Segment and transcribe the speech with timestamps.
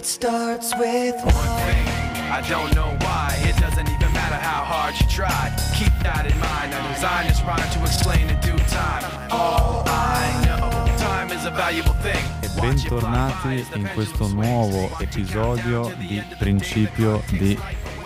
[0.00, 1.86] It starts with one thing.
[2.32, 3.36] I don't know why.
[3.40, 5.52] It doesn't even matter how hard you try.
[5.76, 6.72] Keep that in mind.
[6.72, 9.04] I designed this rhyme to explain in due time.
[9.30, 12.24] All I know, time is a valuable thing.
[12.40, 17.54] E bentornati in questo nuovo episodio di Principio di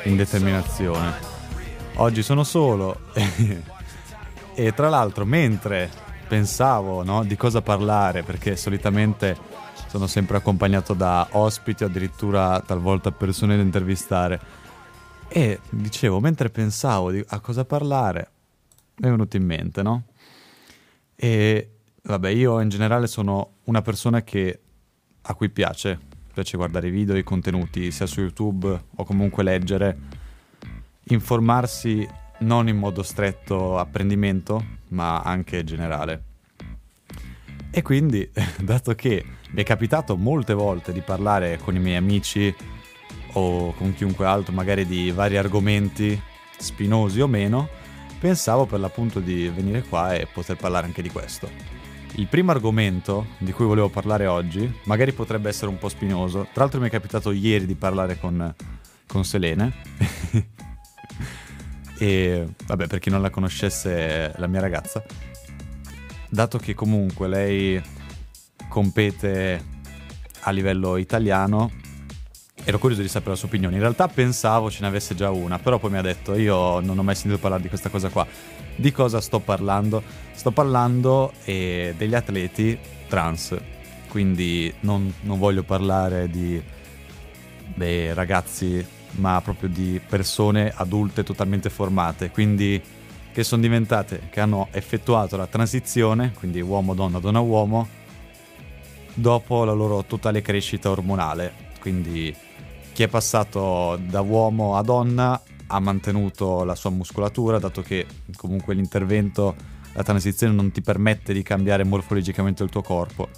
[0.02, 1.14] Indeterminazione.
[1.98, 3.02] Oggi sono solo
[4.52, 5.88] e tra l'altro mentre
[6.26, 9.53] pensavo no, di cosa parlare, perché solitamente
[9.94, 14.40] sono sempre accompagnato da ospiti addirittura talvolta persone da intervistare.
[15.28, 18.30] E dicevo, mentre pensavo di, a cosa parlare,
[18.96, 20.02] mi è venuto in mente, no?
[21.14, 21.70] E
[22.02, 24.58] vabbè, io in generale sono una persona che,
[25.22, 25.96] a cui piace,
[26.32, 29.96] piace guardare i video, i contenuti, sia su YouTube o comunque leggere,
[31.04, 32.04] informarsi
[32.38, 36.22] non in modo stretto apprendimento, ma anche generale.
[37.70, 42.52] E quindi, dato che mi è capitato molte volte di parlare con i miei amici
[43.34, 46.20] o con chiunque altro, magari di vari argomenti
[46.58, 47.68] spinosi o meno,
[48.18, 51.48] pensavo per l'appunto di venire qua e poter parlare anche di questo.
[52.16, 56.62] Il primo argomento di cui volevo parlare oggi, magari potrebbe essere un po' spinoso, tra
[56.62, 58.52] l'altro mi è capitato ieri di parlare con,
[59.06, 59.72] con Selene.
[61.96, 65.04] e vabbè, per chi non la conoscesse, la mia ragazza
[66.34, 67.80] dato che comunque lei
[68.68, 69.72] compete
[70.40, 71.70] a livello italiano,
[72.64, 73.74] ero curioso di sapere la sua opinione.
[73.74, 76.98] In realtà pensavo ce ne avesse già una, però poi mi ha detto io non
[76.98, 78.26] ho mai sentito parlare di questa cosa qua.
[78.76, 80.02] Di cosa sto parlando?
[80.32, 82.78] Sto parlando eh, degli atleti
[83.08, 83.56] trans,
[84.08, 86.62] quindi non, non voglio parlare di
[87.74, 92.80] dei ragazzi, ma proprio di persone adulte totalmente formate, quindi
[93.32, 97.88] che sono diventate, che hanno effettuato la transizione, quindi uomo-donna, donna-uomo,
[99.14, 101.72] dopo la loro totale crescita ormonale.
[101.80, 102.34] Quindi
[102.92, 108.74] chi è passato da uomo a donna ha mantenuto la sua muscolatura, dato che comunque
[108.74, 109.54] l'intervento,
[109.92, 113.28] la transizione non ti permette di cambiare morfologicamente il tuo corpo.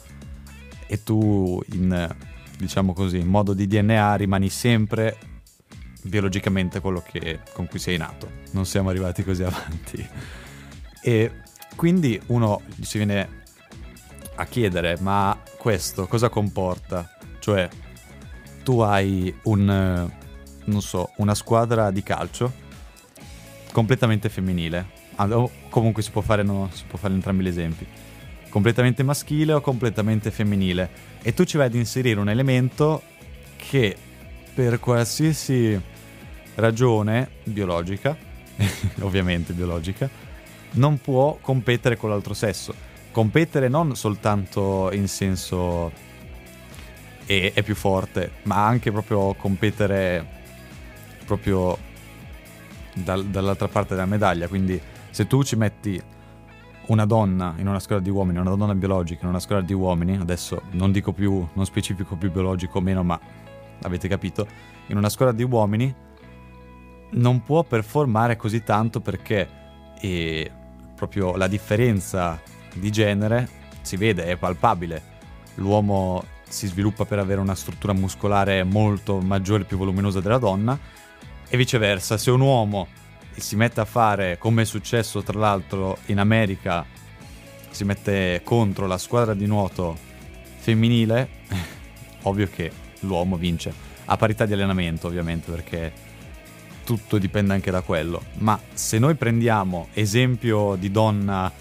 [0.87, 2.15] E tu, in,
[2.59, 5.17] diciamo così, in modo di DNA rimani sempre
[6.03, 8.31] biologicamente quello che, con cui sei nato.
[8.53, 10.07] Non siamo arrivati così avanti.
[11.03, 11.31] E
[11.75, 13.36] quindi uno si viene
[14.37, 17.11] a chiedere, ma questo cosa comporta?
[17.39, 17.69] Cioè,
[18.63, 20.11] tu hai un,
[20.65, 22.65] non so, una squadra di calcio
[23.73, 25.05] completamente femminile.
[25.17, 27.87] O comunque si può fare, no, si può fare entrambi gli esempi.
[28.49, 30.89] Completamente maschile o completamente femminile.
[31.23, 33.03] E tu ci vai ad inserire un elemento
[33.57, 33.97] che
[34.55, 35.79] per qualsiasi
[36.55, 38.17] ragione biologica,
[39.01, 40.09] ovviamente biologica,
[40.73, 42.75] non può competere con l'altro sesso.
[43.17, 45.91] Competere non soltanto in senso
[47.25, 50.27] è, è più forte, ma anche proprio competere
[51.25, 51.79] proprio
[52.93, 54.49] dal, dall'altra parte della medaglia.
[54.49, 54.79] Quindi
[55.09, 55.99] se tu ci metti
[56.89, 60.19] una donna in una scuola di uomini, una donna biologica in una scuola di uomini,
[60.19, 63.19] adesso non dico più, non specifico più biologico o meno, ma
[63.81, 64.47] avete capito,
[64.89, 65.95] in una scuola di uomini
[67.13, 69.49] non può performare così tanto perché
[70.03, 70.51] eh,
[70.95, 72.39] proprio la differenza
[72.79, 73.49] di genere
[73.83, 75.15] si vede, è palpabile.
[75.57, 80.79] L'uomo si sviluppa per avere una struttura muscolare molto maggiore e più voluminosa della donna
[81.49, 82.89] e viceversa, se un uomo
[83.37, 86.85] si mette a fare, come è successo tra l'altro in America,
[87.71, 89.97] si mette contro la squadra di nuoto
[90.59, 91.29] femminile,
[92.23, 93.73] ovvio che l'uomo vince,
[94.07, 95.93] a parità di allenamento ovviamente perché
[96.85, 98.23] tutto dipende anche da quello.
[98.39, 101.53] Ma se noi prendiamo esempio di donna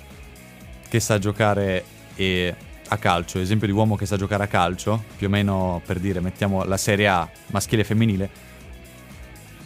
[0.87, 1.83] che sa giocare
[2.15, 2.55] e
[2.87, 6.19] a calcio, esempio di uomo che sa giocare a calcio, più o meno per dire,
[6.19, 8.29] mettiamo la Serie A maschile e femminile,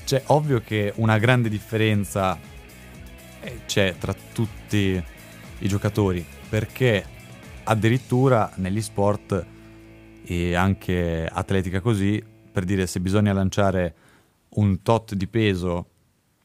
[0.06, 2.38] c'è ovvio che una grande differenza
[3.42, 5.04] eh, c'è tra tutti
[5.60, 7.06] i giocatori, perché
[7.64, 9.46] addirittura negli sport
[10.24, 13.96] e anche atletica così, per dire se bisogna lanciare
[14.50, 15.86] un tot di peso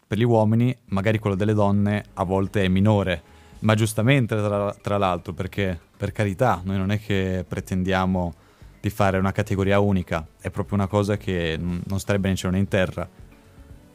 [0.06, 3.22] per gli uomini, magari quello delle donne a volte è minore,
[3.64, 8.34] ma giustamente tra, tra l'altro perché per carità noi non è che pretendiamo
[8.81, 12.58] di fare una categoria unica, è proprio una cosa che non starebbe né cielo né
[12.58, 13.08] in terra.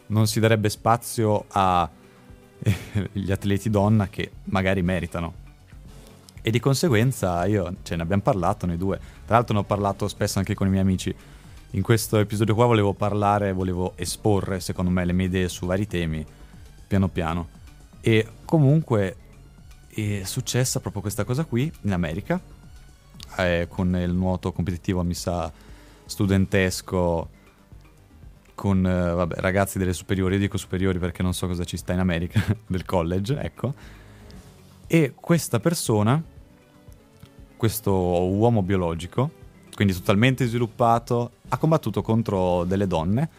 [0.07, 5.48] Non si darebbe spazio agli atleti donna che magari meritano.
[6.42, 10.07] E di conseguenza io, cioè ne abbiamo parlato noi due, tra l'altro ne ho parlato
[10.07, 11.13] spesso anche con i miei amici,
[11.71, 15.86] in questo episodio qua volevo parlare, volevo esporre secondo me le mie idee su vari
[15.86, 16.25] temi,
[16.88, 17.50] piano piano.
[18.01, 19.16] E comunque
[19.89, 22.39] è successa proprio questa cosa qui in America,
[23.38, 25.51] eh, con il nuoto competitivo mi sa
[26.06, 27.30] studentesco
[28.56, 31.94] con eh, vabbè, ragazzi delle superiori, io dico superiori perché non so cosa ci sta
[31.94, 33.74] in America, del college, ecco.
[34.86, 36.21] E questa persona,
[37.56, 39.31] questo uomo biologico,
[39.74, 43.30] quindi totalmente sviluppato, ha combattuto contro delle donne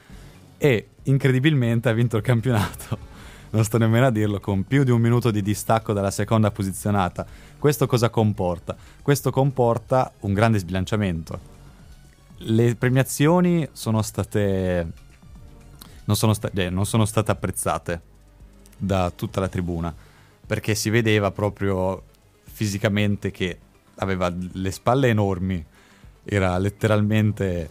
[0.56, 3.09] e incredibilmente ha vinto il campionato.
[3.50, 7.26] Non sto nemmeno a dirlo, con più di un minuto di distacco dalla seconda posizionata.
[7.58, 8.76] Questo cosa comporta?
[9.02, 11.58] Questo comporta un grande sbilanciamento.
[12.38, 15.08] Le premiazioni sono state
[16.10, 18.00] non sono, sta- eh, non sono state apprezzate
[18.76, 19.94] da tutta la tribuna
[20.44, 22.02] perché si vedeva proprio
[22.42, 23.58] fisicamente che
[23.96, 25.64] aveva le spalle enormi,
[26.24, 27.70] era letteralmente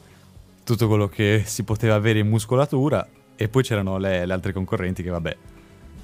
[0.63, 3.05] tutto quello che si poteva avere in muscolatura
[3.35, 5.37] e poi c'erano le, le altre concorrenti che vabbè,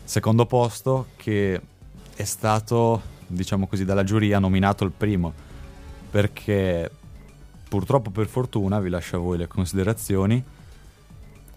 [0.05, 1.59] secondo posto che
[2.15, 5.33] è stato, diciamo così, dalla giuria nominato il primo.
[6.09, 6.89] Perché
[7.67, 10.41] purtroppo per fortuna, vi lascio a voi le considerazioni,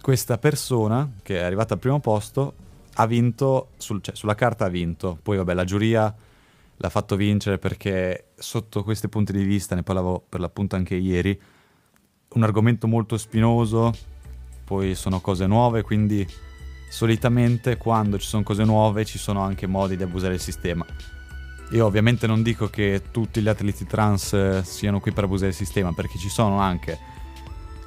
[0.01, 2.53] questa persona che è arrivata al primo posto
[2.95, 6.13] ha vinto, sul, cioè, sulla carta ha vinto, poi vabbè la giuria
[6.75, 11.39] l'ha fatto vincere perché sotto questi punti di vista, ne parlavo per l'appunto anche ieri,
[12.29, 13.93] un argomento molto spinoso,
[14.65, 16.27] poi sono cose nuove, quindi
[16.89, 20.85] solitamente quando ci sono cose nuove ci sono anche modi di abusare il sistema.
[21.71, 25.55] Io ovviamente non dico che tutti gli atleti trans eh, siano qui per abusare il
[25.55, 26.97] sistema, perché ci sono anche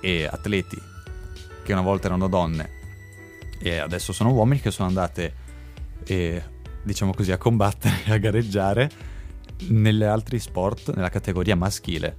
[0.00, 0.80] e atleti
[1.62, 2.80] che una volta erano donne
[3.62, 5.34] e adesso sono uomini che sono andate,
[6.04, 6.42] eh,
[6.82, 8.90] diciamo così, a combattere, a gareggiare
[9.68, 12.18] negli altri sport, nella categoria maschile.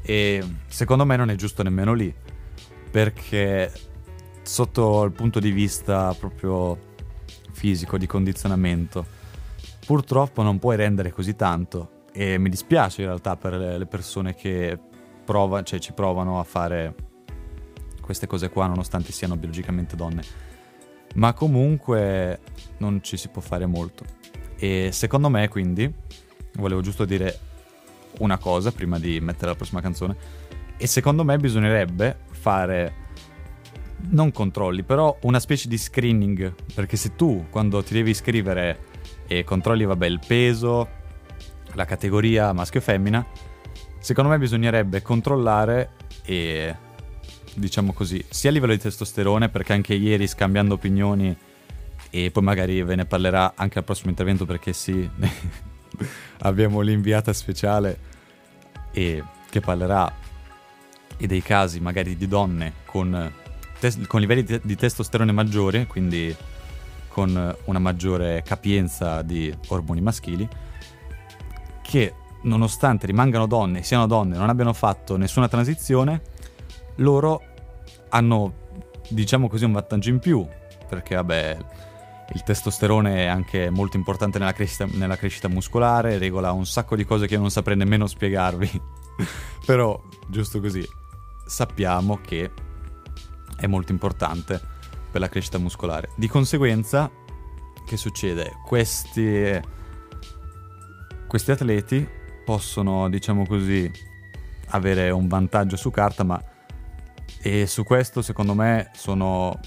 [0.00, 2.12] E secondo me non è giusto nemmeno lì,
[2.90, 3.70] perché
[4.42, 6.90] sotto il punto di vista proprio
[7.52, 9.04] fisico, di condizionamento,
[9.86, 12.00] purtroppo non puoi rendere così tanto.
[12.12, 14.78] E mi dispiace in realtà per le persone che
[15.24, 16.94] prova, cioè, ci provano a fare
[18.00, 20.22] queste cose qua, nonostante siano biologicamente donne.
[21.14, 22.40] Ma comunque
[22.78, 24.04] non ci si può fare molto.
[24.56, 25.92] E secondo me, quindi,
[26.54, 27.38] volevo giusto dire
[28.18, 30.16] una cosa prima di mettere la prossima canzone.
[30.76, 33.01] E secondo me bisognerebbe fare
[34.10, 36.54] non controlli, però una specie di screening.
[36.74, 38.90] Perché se tu, quando ti devi iscrivere
[39.26, 40.88] e controlli, vabbè, il peso,
[41.74, 43.26] la categoria maschio e femmina,
[43.98, 45.90] secondo me bisognerebbe controllare
[46.24, 46.74] e
[47.54, 51.36] diciamo così, sia a livello di testosterone, perché anche ieri scambiando opinioni,
[52.10, 55.08] e poi magari ve ne parlerà anche al prossimo intervento, perché sì,
[56.40, 58.10] abbiamo l'inviata speciale
[58.92, 60.12] e che parlerà
[61.16, 63.32] e dei casi magari di donne con,
[63.82, 66.34] tes- con livelli di, di testosterone maggiori, quindi
[67.08, 70.48] con una maggiore capienza di ormoni maschili,
[71.82, 76.22] che nonostante rimangano donne, siano donne, non abbiano fatto nessuna transizione,
[76.96, 77.42] loro
[78.10, 78.52] hanno,
[79.08, 80.46] diciamo così, un vantaggio in più,
[80.88, 81.56] perché vabbè,
[82.34, 87.04] il testosterone è anche molto importante nella crescita, nella crescita muscolare, regola un sacco di
[87.04, 88.80] cose che io non saprei nemmeno spiegarvi,
[89.66, 90.86] però giusto così,
[91.44, 92.70] sappiamo che
[93.62, 94.60] è molto importante
[95.08, 96.10] per la crescita muscolare.
[96.16, 97.08] Di conseguenza,
[97.86, 98.56] che succede?
[98.66, 99.60] Questi,
[101.28, 102.08] questi atleti
[102.44, 103.88] possono, diciamo così,
[104.70, 106.42] avere un vantaggio su carta, ma
[107.40, 109.60] e su questo secondo me sono...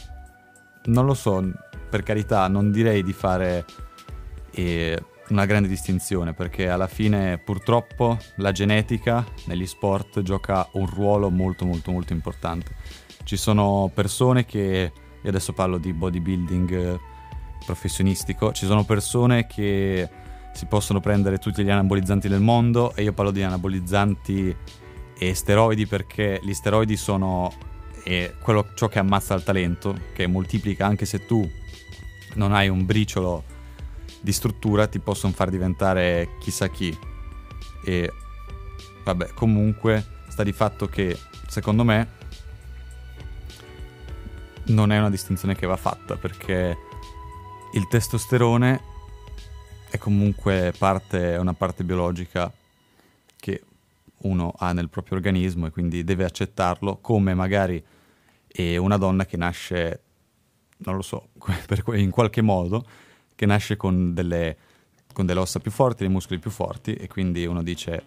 [0.86, 1.42] non lo so,
[1.90, 3.64] per carità, non direi di fare
[4.52, 11.30] eh, una grande distinzione perché alla fine purtroppo la genetica negli sport gioca un ruolo
[11.30, 12.76] molto molto molto importante.
[13.26, 14.92] Ci sono persone che,
[15.22, 17.00] io adesso parlo di bodybuilding
[17.66, 20.08] professionistico, ci sono persone che
[20.54, 24.56] si possono prendere tutti gli anabolizzanti del mondo e io parlo di anabolizzanti
[25.18, 27.52] e steroidi perché gli steroidi sono
[28.04, 31.50] eh, quello, ciò che ammazza il talento, che moltiplica anche se tu
[32.36, 33.44] non hai un briciolo
[34.22, 36.96] di struttura, ti possono far diventare chissà chi.
[37.84, 38.12] E
[39.04, 41.18] vabbè, comunque sta di fatto che
[41.48, 42.15] secondo me
[44.68, 46.78] non è una distinzione che va fatta perché
[47.74, 48.94] il testosterone
[49.90, 52.52] è comunque parte, una parte biologica
[53.38, 53.64] che
[54.20, 57.84] uno ha nel proprio organismo e quindi deve accettarlo come magari
[58.58, 60.02] una donna che nasce,
[60.78, 61.30] non lo so,
[61.94, 62.86] in qualche modo,
[63.36, 64.58] che nasce con delle,
[65.14, 68.06] con delle ossa più forti, dei muscoli più forti e quindi uno dice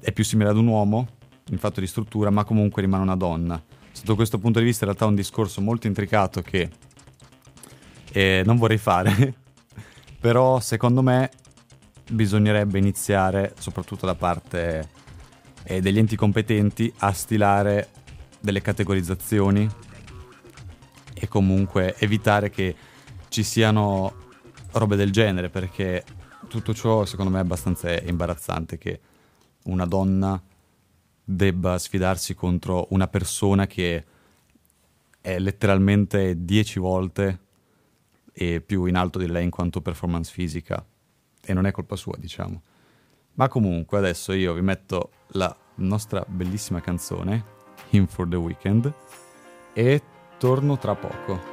[0.00, 1.06] è più simile ad un uomo
[1.50, 3.62] in fatto di struttura, ma comunque rimane una donna.
[3.92, 6.68] Sotto questo punto di vista in realtà è un discorso molto intricato che
[8.12, 9.34] eh, non vorrei fare,
[10.18, 11.30] però secondo me
[12.10, 14.88] bisognerebbe iniziare soprattutto da parte
[15.62, 17.88] e degli enti competenti a stilare
[18.40, 19.68] delle categorizzazioni
[21.14, 22.74] e comunque evitare che
[23.28, 24.12] ci siano
[24.72, 26.04] robe del genere perché
[26.48, 29.00] tutto ciò secondo me è abbastanza imbarazzante che
[29.64, 30.40] una donna
[31.24, 34.04] debba sfidarsi contro una persona che
[35.20, 37.40] è letteralmente 10 volte
[38.32, 40.84] e più in alto di lei in quanto performance fisica.
[41.44, 42.62] E non è colpa sua diciamo.
[43.34, 47.44] Ma comunque adesso io vi metto la nostra bellissima canzone
[47.90, 48.92] In for the Weekend
[49.72, 50.02] e
[50.38, 51.51] torno tra poco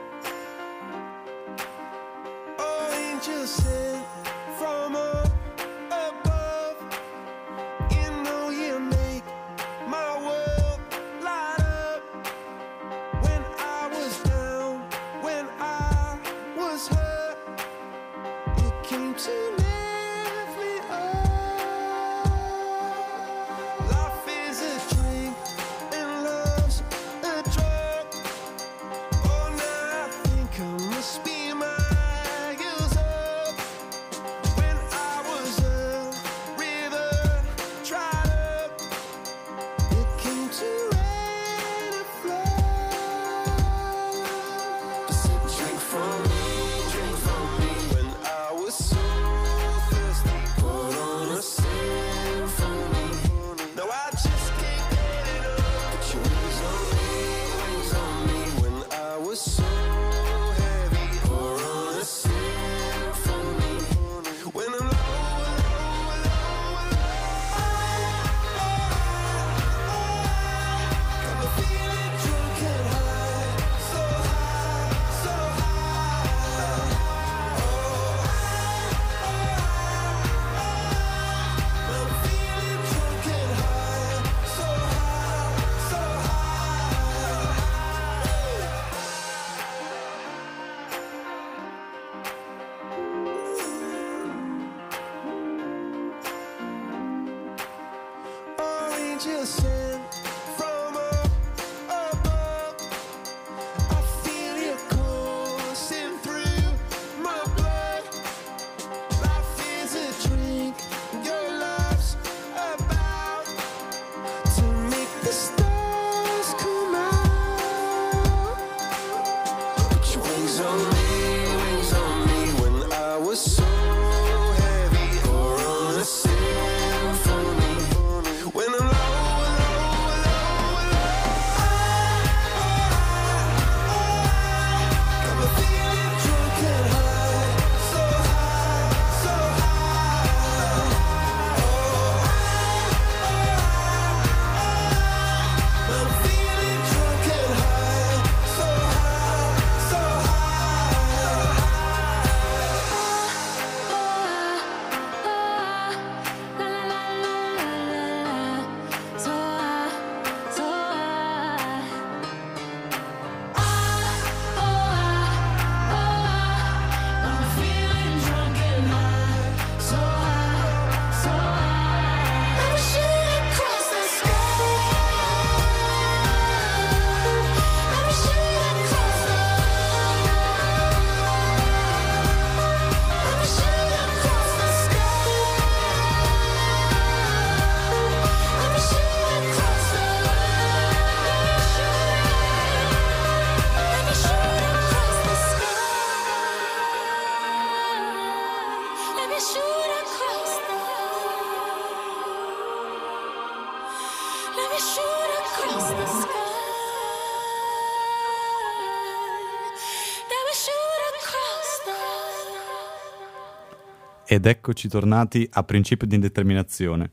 [214.31, 217.09] Ed eccoci tornati a principio di indeterminazione.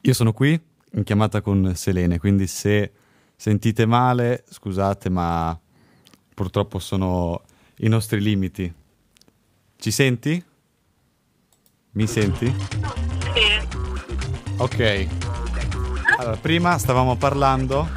[0.00, 0.60] Io sono qui
[0.94, 2.90] in chiamata con Selene, quindi se
[3.36, 5.56] sentite male, scusate, ma
[6.34, 7.42] purtroppo sono
[7.76, 8.74] i nostri limiti.
[9.76, 10.44] Ci senti?
[11.92, 12.46] Mi senti?
[12.46, 13.76] Sì.
[14.56, 15.06] Ok.
[16.18, 17.88] Allora, prima stavamo parlando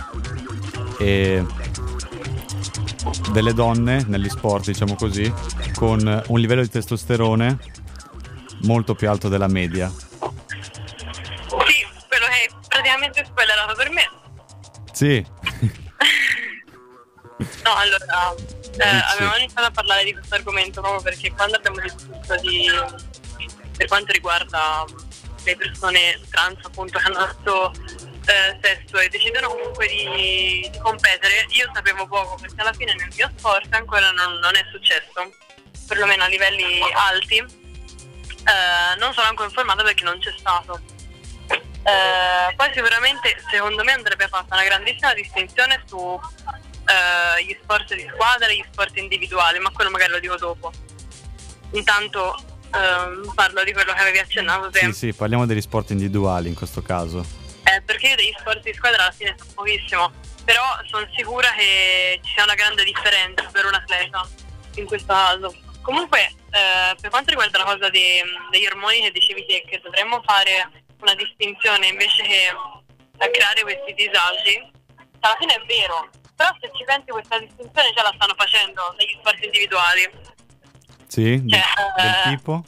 [0.99, 1.43] e
[3.31, 5.33] delle donne negli sport, diciamo così,
[5.73, 7.79] con un livello di testosterone
[8.63, 9.89] molto più alto della media.
[9.89, 10.07] Sì,
[12.07, 14.09] quello che è praticamente spoilerato per me.
[14.91, 15.25] Sì.
[17.63, 18.35] no, allora,
[18.77, 22.69] eh, avevamo iniziato a parlare di questo argomento proprio perché quando abbiamo discusso di,
[23.77, 24.85] per quanto riguarda
[25.43, 27.73] le persone trans appunto che hanno fatto
[28.25, 33.09] eh, sesso e decidono comunque di, di competere, io sapevo poco perché alla fine nel
[33.15, 35.33] mio sport ancora non, non è successo,
[35.87, 37.60] perlomeno a livelli alti.
[38.43, 40.79] Eh, non sono ancora informata perché non c'è stato.
[41.47, 46.19] Eh, poi sicuramente secondo me andrebbe fatta una grandissima distinzione su
[46.85, 50.71] eh, gli sport di squadra e gli sport individuali, ma quello magari lo dico dopo.
[51.71, 52.35] Intanto
[52.73, 54.79] ehm, parlo di quello che avevi accennato te.
[54.79, 57.25] Sì, sì, parliamo degli sport individuali in questo caso.
[57.63, 60.11] Eh, perché io degli sport di squadra alla fine so pochissimo,
[60.43, 64.27] però sono sicura che ci sia una grande differenza per un atleta
[64.75, 65.55] in questo caso.
[65.81, 66.19] Comunque,
[66.51, 68.21] eh, per quanto riguarda la cosa dei-
[68.51, 72.53] degli ormoni che dicevi te, che dovremmo fare una distinzione invece che
[73.31, 74.71] creare questi disagi,
[75.21, 79.15] alla fine è vero, però se ci pensi questa distinzione già la stanno facendo negli
[79.19, 80.09] sport individuali.
[81.07, 81.41] Sì?
[81.43, 82.63] De- Cioè, del eh, tipo?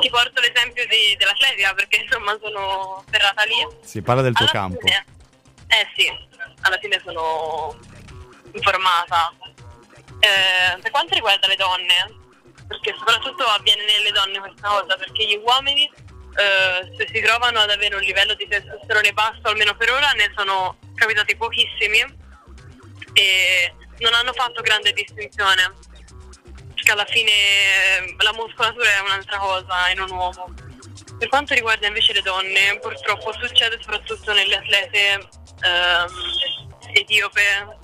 [0.00, 3.66] Ti porto l'esempio di- dell'atletica perché insomma sono ferrata lì.
[3.82, 4.78] Si parla del tuo Alla campo.
[4.80, 5.04] fine-
[5.68, 6.06] eh sì,
[6.62, 7.76] alla fine sono
[8.52, 9.32] informata.
[10.24, 12.16] Eh, per quanto riguarda le donne,
[12.66, 17.68] perché soprattutto avviene nelle donne questa cosa, perché gli uomini eh, se si trovano ad
[17.68, 22.00] avere un livello di testosterone basso, almeno per ora, ne sono capitati pochissimi
[23.12, 25.74] e non hanno fatto grande distinzione.
[26.74, 30.54] Perché alla fine eh, la muscolatura è un'altra cosa in un uomo.
[31.18, 35.28] Per quanto riguarda invece le donne, purtroppo succede soprattutto nelle atlete
[35.60, 36.08] ehm,
[36.94, 37.78] etiope,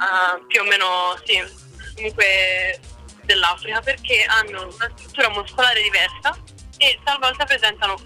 [0.00, 1.42] eh, più o meno sì,
[1.94, 2.80] comunque
[3.24, 6.36] dell'Africa, perché hanno una struttura muscolare diversa
[6.78, 7.96] e talvolta presentano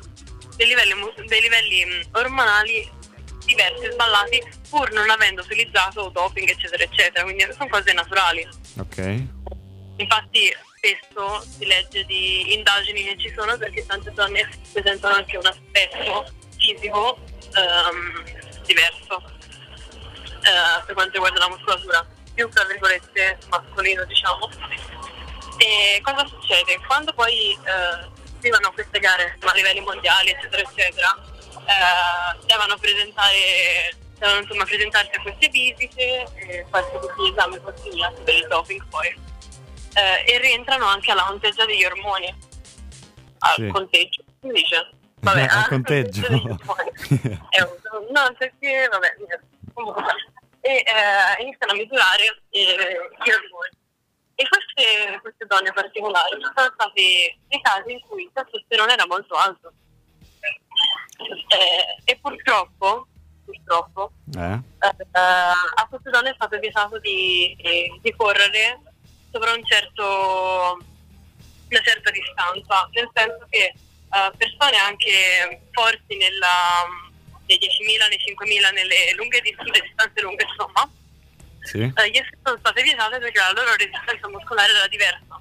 [0.57, 0.95] dei livelli,
[1.27, 2.91] dei livelli mh, ormonali
[3.45, 7.25] diversi, sballati, pur non avendo utilizzato doping, eccetera, eccetera.
[7.25, 8.47] Quindi sono cose naturali.
[8.79, 9.23] Ok.
[9.97, 15.47] Infatti spesso si legge di indagini che ci sono perché tante donne presentano anche un
[15.47, 17.19] aspetto fisico
[17.55, 19.23] ehm, diverso
[20.45, 24.49] eh, per quanto riguarda la muscolatura, più tra virgolette mascolino diciamo.
[25.59, 26.79] E cosa succede?
[26.87, 31.17] Quando poi eh, si a queste gare a livelli mondiali eccetera eccetera,
[31.55, 38.23] eh, devono presentare devono insomma presentarsi a queste visite e farsi tutti gli esami consigliati
[38.23, 39.09] per il doping poi
[39.95, 42.35] eh, e rientrano anche alla conteggia degli ormoni.
[43.39, 43.67] Al Sì.
[43.69, 44.77] conteggio, come dice?
[45.25, 46.27] Al al conteggio.
[46.29, 49.43] un- no, perché, vabbè, niente.
[50.61, 53.83] E eh, iniziano a misurare eh, gli ormoni.
[54.37, 59.35] E queste, queste donne particolari sono stati dei casi in cui il testosterone era molto
[59.35, 59.73] alto.
[61.49, 63.07] Eh, e purtroppo,
[63.45, 64.61] purtroppo Eh?
[64.83, 67.57] eh, a queste donne è stato vietato di,
[68.01, 68.81] di correre
[69.31, 70.79] sopra un certo,
[71.69, 76.85] una certa distanza, nel senso che eh, persone anche forti nella,
[77.47, 80.89] nei 10.000, nei 5.000, nelle lunghe sulle distanze lunghe, insomma,
[81.63, 81.81] Sì.
[81.83, 85.41] eh, gli sono state vietate perché la loro resistenza muscolare era diversa,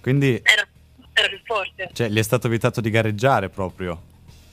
[0.00, 0.66] Quindi era,
[1.14, 1.90] era più forte.
[1.92, 4.08] cioè, gli è stato vietato di gareggiare proprio.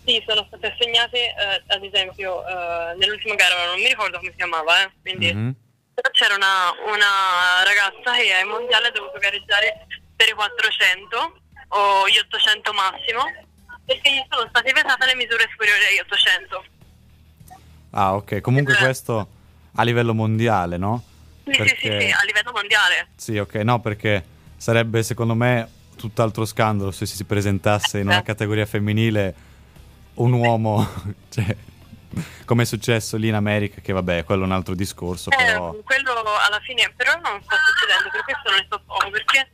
[0.05, 4.37] Sì, sono state assegnate, eh, ad esempio, eh, nell'ultima gara, non mi ricordo come si
[4.37, 5.55] chiamava, eh, quindi Mhm.
[5.97, 12.07] Però c'era una, una ragazza che ai mondiali ha dovuto gareggiare per i 400 o
[12.07, 13.23] gli 800 massimo
[13.83, 16.63] perché gli sono state pesate le misure superiori agli 800.
[17.99, 18.41] Ah, ok.
[18.41, 18.77] Comunque Eh.
[18.77, 19.27] questo
[19.73, 21.03] a livello mondiale, no?
[21.45, 23.07] Sì, sì, sì, sì, a livello mondiale.
[23.15, 24.23] Sì, ok, no, perché
[24.55, 28.23] sarebbe secondo me tutt'altro scandalo se si presentasse in una Eh.
[28.23, 29.33] categoria femminile
[30.15, 30.87] un uomo,
[31.29, 31.55] cioè,
[32.45, 35.73] come è successo lì in America, che vabbè, quello è un altro discorso, però...
[35.73, 39.49] Eh, quello alla fine però non sta succedendo, per questo non ne so poco, perché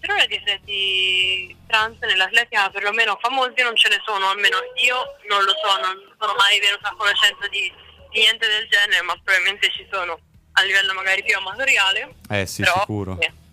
[0.00, 4.96] per ora di atleti trans nell'atletica perlomeno famosi non ce ne sono, almeno io
[5.28, 7.72] non lo so, non sono mai venuta a conoscenza di
[8.20, 10.18] niente del genere, ma probabilmente ci sono
[10.52, 12.14] a livello magari più amatoriale.
[12.30, 13.18] Eh sì, però- sicuro.
[13.20, 13.44] sì.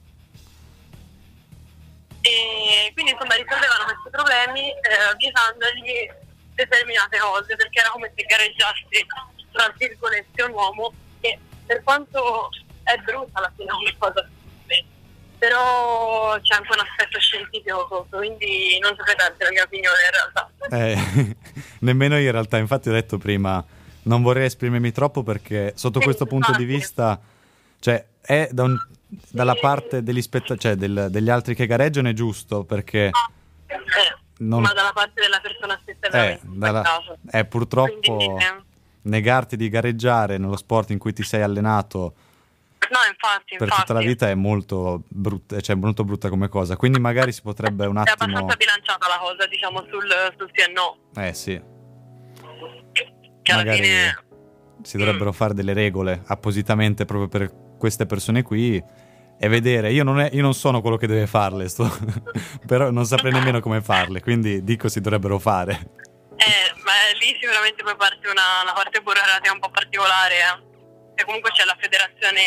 [2.25, 6.09] E quindi insomma risolvevano questi problemi eh, vietandogli
[6.55, 8.85] determinate cose perché era come se gareggiassi
[9.51, 12.49] tra virgolette un uomo che per quanto
[12.83, 14.29] è brutta alla fine come cosa
[15.37, 20.51] però c'è anche un aspetto scientifico quindi non saprei darti la mia opinione in realtà
[20.77, 21.35] Eh,
[21.81, 23.61] nemmeno io in realtà, infatti ho detto prima,
[24.03, 26.77] non vorrei esprimermi troppo perché sotto Sì, questo punto di infatti.
[26.77, 27.19] vista,
[27.79, 28.77] cioè, è da un-
[29.29, 33.11] dalla parte degli, spetta- cioè, del- degli altri che gareggiano è giusto perché...
[33.67, 33.81] Eh,
[34.37, 36.83] Non- ma dalla parte della persona stessa è Eh, dalla-
[37.31, 38.61] eh, purtroppo Quindi, eh,
[39.03, 42.15] negarti di gareggiare nello sport in cui ti sei allenato
[42.89, 43.81] No, infatti, per infatti.
[43.81, 46.75] tutta la vita è molto brutta, cioè molto brutta come cosa.
[46.75, 48.25] Quindi magari si potrebbe un È attimo...
[48.25, 50.97] abbastanza bilanciata la cosa, diciamo, sul, sul sì e no.
[51.15, 51.59] Eh sì,
[53.43, 54.23] Che alla magari fine...
[54.81, 58.81] si dovrebbero fare delle regole appositamente proprio per queste persone qui
[59.39, 59.91] e vedere.
[59.91, 61.91] Io non, è- io non sono quello che deve farle, sto-
[62.65, 65.73] però non saprei nemmeno come farle, quindi dico si dovrebbero fare.
[66.35, 70.35] Eh, ma lì sicuramente poi parte una, una parte burocratica un po' particolare.
[70.39, 70.71] eh.
[71.15, 72.41] E comunque c'è la federazione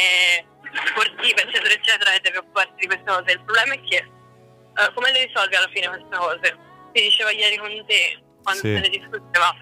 [0.91, 3.33] sportiva, eccetera, eccetera, e deve occuparsi di queste cose.
[3.33, 6.49] Il problema è che eh, come le risolvi alla fine queste cose?
[6.93, 8.75] Si diceva ieri con te, quando Sì.
[8.75, 9.55] se ne discuteva,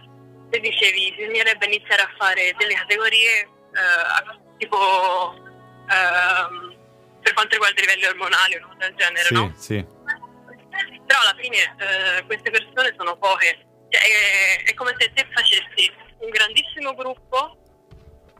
[0.54, 5.34] se dicevi bisognerebbe iniziare a fare delle categorie eh, tipo
[5.90, 6.76] ehm,
[7.20, 9.52] per quanto riguarda i livelli ormonali o una cosa del genere, Sì, no?
[9.56, 9.84] sì,
[11.06, 13.66] Però alla fine eh, queste persone sono poche.
[13.88, 17.56] Cioè, è, è come se te facessi un grandissimo gruppo,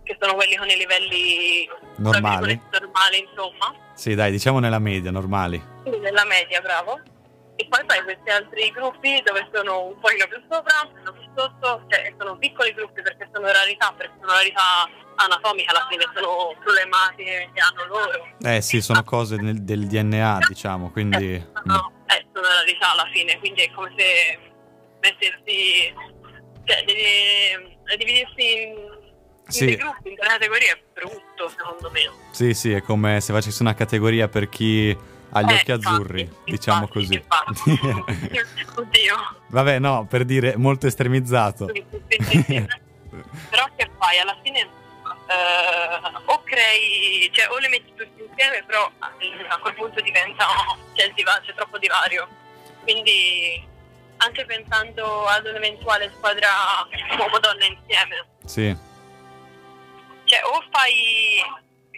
[0.05, 2.61] che sono quelli con i livelli Normali?
[2.71, 5.63] normali, insomma, sì, dai, diciamo nella media, normali.
[5.83, 7.01] quindi nella media, bravo.
[7.57, 11.23] E poi fai questi altri gruppi dove sono un pochino più sopra, un pochino più
[11.37, 16.57] sotto, cioè sono piccoli gruppi perché sono rarità, perché sono rarità anatomiche alla fine, sono
[16.59, 18.27] problematiche che hanno loro.
[18.41, 21.35] Eh sì, sono cose nel- del DNA, diciamo, quindi...
[21.35, 24.39] Eh, no, eh, sono rarità alla fine, quindi è come se
[25.01, 25.95] mettessi,
[26.65, 29.67] cioè devi, dividersi in, in Sì.
[29.67, 32.01] dei gruppi, in categorie è brutto secondo me.
[32.33, 34.97] Sì, sì, è come se facessi una categoria per chi
[35.37, 37.15] ha gli Eh, occhi azzurri, infatti, diciamo così.
[37.15, 37.71] infatti.
[38.81, 39.17] Oddio.
[39.49, 41.71] Vabbè, no, per dire molto estremizzato.
[41.75, 42.67] Sì, sì, sì, sì.
[43.51, 44.19] Però che fai?
[44.19, 49.75] Alla fine eh, o crei, cioè o le metti tutti insieme, però eh, a quel
[49.75, 50.47] punto diventa
[50.95, 52.27] c'è, diva- c'è troppo divario.
[52.83, 53.65] Quindi
[54.19, 56.49] anche pensando ad un'eventuale squadra
[57.19, 58.77] uomo-donna insieme, Sì,
[60.25, 61.43] cioè o fai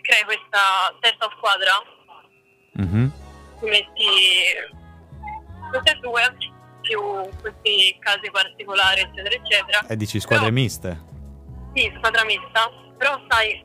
[0.03, 1.73] crei questa terza squadra,
[2.73, 3.26] mhm, ti
[3.63, 4.05] metti
[5.73, 6.37] tutte e due
[6.83, 7.01] più
[7.41, 11.15] questi casi particolari eccetera eccetera e dici squadre Però- miste.
[11.75, 13.63] Sì, squadra mista, però sai,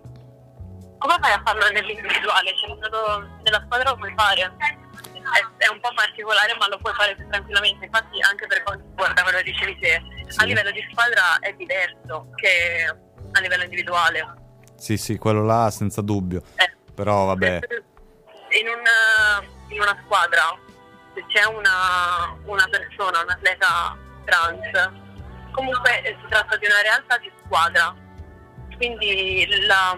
[0.97, 2.51] come fai a farlo nell'individuale?
[2.57, 2.75] Cioè,
[3.43, 4.41] nella squadra lo puoi fare.
[4.41, 7.85] È, è un po' particolare, ma lo puoi fare più tranquillamente.
[7.85, 10.39] Infatti, anche per quanto riguarda quello che dicevi te, Sì.
[10.41, 12.85] a livello di squadra è diverso che
[13.31, 14.33] a livello individuale.
[14.75, 16.41] Sì, sì, quello là senza dubbio.
[16.55, 17.59] Eh, Però vabbè,
[19.81, 20.57] in una squadra,
[21.13, 24.89] se c'è una, una persona, un atleta trans,
[25.51, 27.95] comunque eh, si tratta di una realtà di squadra.
[28.77, 29.97] Quindi la,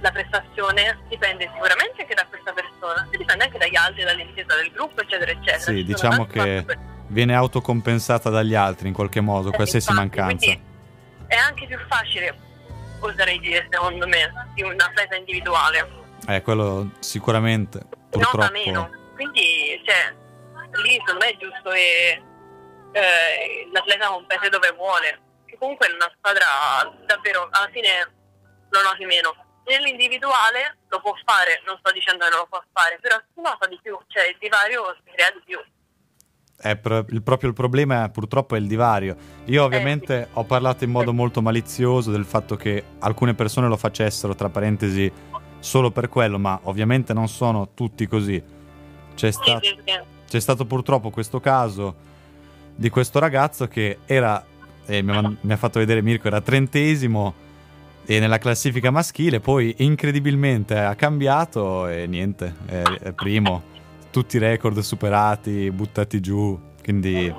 [0.00, 4.70] la prestazione dipende sicuramente anche da questa persona, e dipende anche dagli altri, dall'intesa del
[4.70, 5.58] gruppo, eccetera, eccetera.
[5.58, 6.78] sì, Ci diciamo che fattori.
[7.08, 10.52] viene autocompensata dagli altri in qualche modo, Eh, qualsiasi infatti, mancanza.
[11.26, 12.38] È anche più facile,
[13.00, 16.00] oserei dire, secondo me, di un atleta individuale.
[16.28, 17.78] Eh, quello sicuramente,
[18.12, 18.52] nota purtroppo...
[18.52, 18.90] meno.
[19.22, 20.10] Quindi, cioè,
[20.82, 22.22] lì secondo me è giusto che
[22.92, 25.20] eh, l'atleta compete dove vuole.
[25.46, 28.10] Che comunque in una squadra davvero alla fine
[28.68, 29.30] lo noti meno.
[29.64, 33.68] Nell'individuale lo può fare, non sto dicendo che non lo può fare, però si nota
[33.68, 35.60] di più, cioè il divario si crea di più.
[36.64, 39.16] Eh, pro- il, proprio il problema purtroppo è il divario.
[39.46, 44.34] Io ovviamente ho parlato in modo molto malizioso del fatto che alcune persone lo facessero,
[44.34, 45.10] tra parentesi,
[45.60, 48.60] solo per quello, ma ovviamente non sono tutti così.
[49.22, 49.60] C'è, Sì, sta-
[50.28, 51.94] c'è stato purtroppo questo caso
[52.74, 54.44] di questo ragazzo che era,
[54.86, 57.32] eh, mi, ha, mi ha fatto vedere Mirko, era trentesimo
[58.04, 63.62] e nella classifica maschile, poi incredibilmente ha cambiato e niente, è, è primo.
[64.10, 67.32] Tutti i record superati, buttati giù, quindi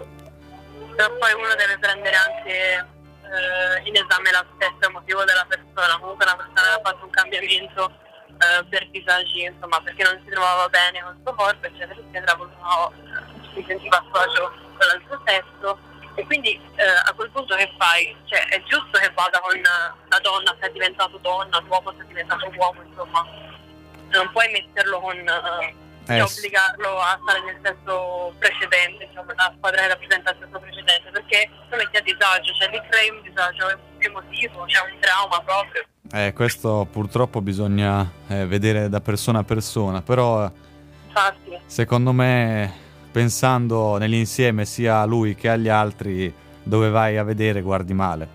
[0.95, 5.99] Però poi uno deve prendere anche eh, in esame l'aspetto emotivo della persona.
[5.99, 7.91] Comunque una persona aveva fatto un cambiamento
[8.37, 12.35] eh, per disagi, insomma, perché non si trovava bene con il suo corpo, eccetera, eccetera,
[12.35, 12.91] voleva,
[13.53, 15.91] si sentiva a suo agio con l'altro sesso.
[16.15, 18.15] E quindi eh, a quel punto che fai?
[18.25, 22.05] Cioè è giusto che vada con la donna se è diventato donna, l'uomo se è
[22.05, 23.25] diventato uomo, insomma.
[24.09, 25.17] Non puoi metterlo con...
[25.17, 26.39] eh, Eh, cioè, sì.
[26.39, 31.49] obbligarlo a stare nel sesso precedente, diciamo, la squadra che rappresenta il sesso precedente, perché
[31.69, 35.83] lo metti a disagio, cioè lì crei un disagio emotivo, c'è un trauma proprio.
[36.11, 40.51] eh, questo purtroppo bisogna eh, vedere da persona a persona, però eh,
[41.07, 47.61] Infatti, secondo me pensando nell'insieme sia a lui che agli altri dove vai a vedere
[47.61, 48.27] guardi male.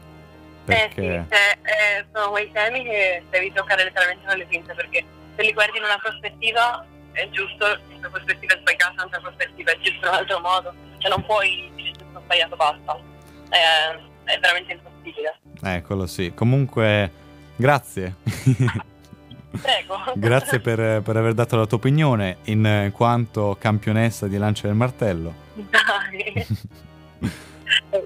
[0.65, 1.01] Perché...
[1.01, 5.05] eh sì, cioè, eh, sono quei temi che devi toccare letteralmente con le pinze, perché
[5.35, 7.67] se li guardi in una prospettiva è giusto,
[8.01, 11.71] la prospettiva è sbagliata, un'altra prospettiva è giusto in un altro modo, cioè non puoi
[11.75, 13.01] dire sono sbagliato, basta.
[13.49, 15.39] È, è veramente impossibile.
[15.63, 16.33] Eh, quello sì.
[16.35, 17.11] Comunque,
[17.57, 18.17] grazie.
[19.51, 19.97] Prego.
[20.15, 25.35] Grazie per, per aver dato la tua opinione in quanto campionessa di lancio del martello.
[25.55, 26.47] Dai.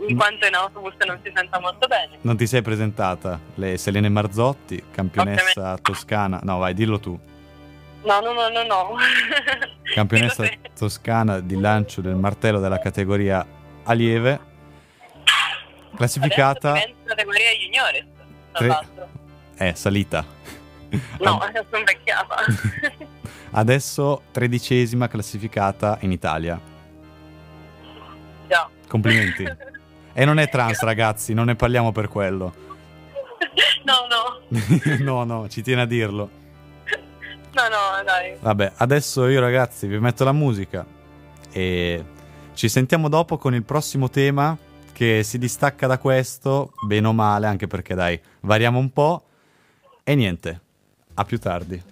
[0.08, 2.18] In quanto in autobus non si senta molto bene.
[2.22, 3.38] Non ti sei presentata?
[3.54, 6.40] Le Selene Marzotti, campionessa toscana.
[6.42, 7.18] No, vai, dillo tu.
[8.04, 8.96] No, no, no, no, no.
[9.94, 13.46] Campionessa toscana di lancio del martello della categoria
[13.84, 14.50] allieve.
[15.94, 18.04] Classificata categoria juniores,
[18.50, 19.08] tra Tre- l'altro.
[19.54, 20.24] è salita.
[21.20, 21.38] No,
[21.70, 22.36] sono invecchiata.
[23.52, 26.58] Adesso tredicesima classificata in Italia.
[28.48, 28.68] Già.
[28.88, 29.46] Complimenti.
[30.14, 32.54] E non è trans, ragazzi, non ne parliamo per quello.
[33.84, 34.94] No, no.
[34.98, 36.40] no, no, ci tiene a dirlo.
[37.54, 38.36] No, no, dai.
[38.40, 40.84] Vabbè, adesso io ragazzi vi metto la musica
[41.50, 42.04] e
[42.54, 44.56] ci sentiamo dopo con il prossimo tema
[44.92, 49.24] che si distacca da questo, bene o male, anche perché dai, variamo un po'.
[50.04, 50.60] E niente,
[51.14, 51.82] a più tardi.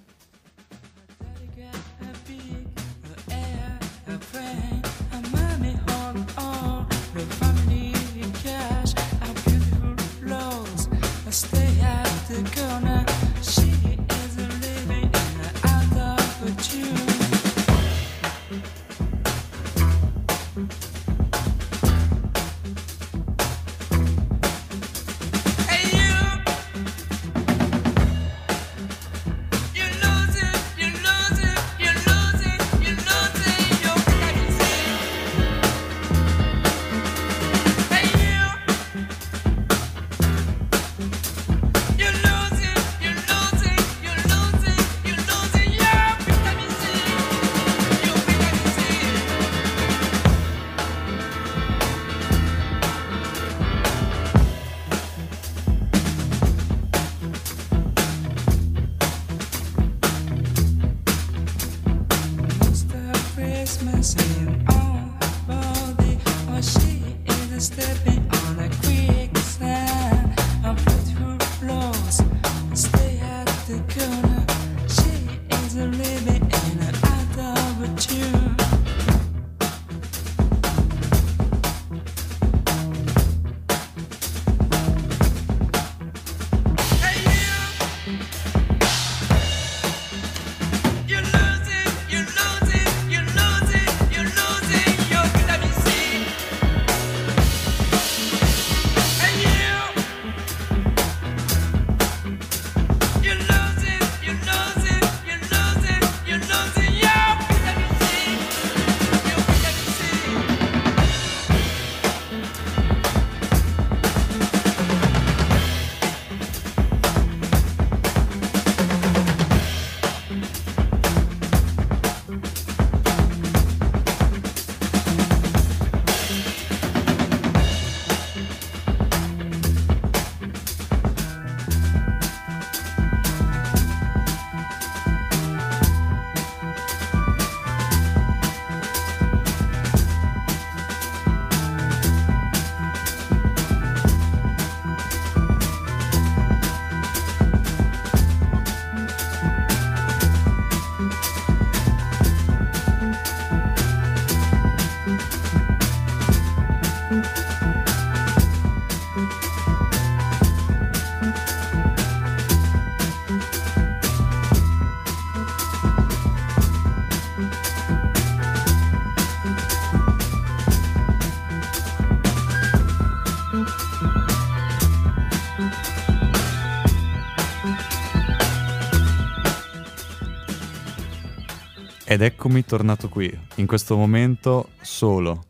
[182.11, 185.44] Ed eccomi tornato qui, in questo momento solo.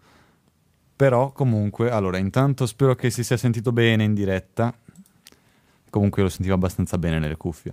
[0.95, 4.71] Però comunque, allora, intanto spero che si sia sentito bene in diretta.
[5.89, 7.73] Comunque lo sentivo abbastanza bene nelle cuffie.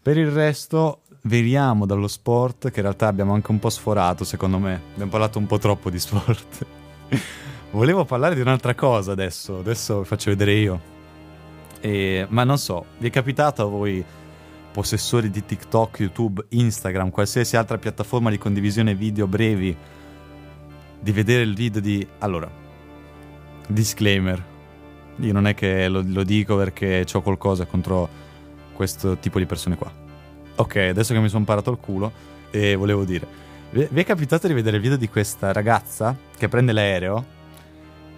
[0.00, 4.60] Per il resto, veniamo dallo sport, che in realtà abbiamo anche un po' sforato, secondo
[4.60, 4.80] me.
[4.92, 6.64] Abbiamo parlato un po' troppo di sport.
[7.72, 10.80] Volevo parlare di un'altra cosa adesso, adesso vi faccio vedere io.
[11.80, 14.04] E- ma non so, vi è capitato a voi,
[14.76, 19.74] possessori di TikTok, YouTube, Instagram, qualsiasi altra piattaforma di condivisione video brevi,
[21.00, 22.06] di vedere il video di...
[22.18, 22.46] Allora,
[23.68, 24.44] disclaimer.
[25.20, 28.06] Io non è che lo, lo dico perché ho qualcosa contro
[28.74, 29.90] questo tipo di persone qua.
[30.56, 32.12] Ok, adesso che mi sono parato il culo,
[32.50, 33.26] e volevo dire,
[33.70, 37.24] vi è capitato di vedere il video di questa ragazza che prende l'aereo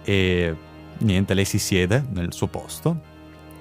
[0.03, 0.53] e
[0.97, 2.99] niente, lei si siede nel suo posto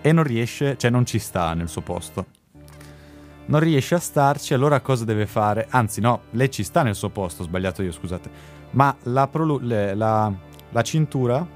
[0.00, 2.26] e non riesce, cioè non ci sta nel suo posto.
[3.48, 5.66] Non riesce a starci, allora cosa deve fare?
[5.70, 8.30] Anzi, no, lei ci sta nel suo posto, ho sbagliato io, scusate.
[8.70, 10.32] Ma la, prolu- le- la-
[10.70, 11.46] la cintura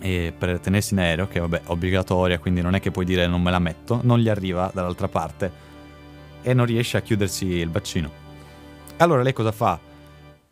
[0.00, 3.26] e per tenersi in aereo, che vabbè è obbligatoria, quindi non è che puoi dire
[3.26, 5.66] non me la metto, non gli arriva dall'altra parte
[6.42, 8.10] e non riesce a chiudersi il bacino.
[8.98, 9.78] Allora lei cosa fa?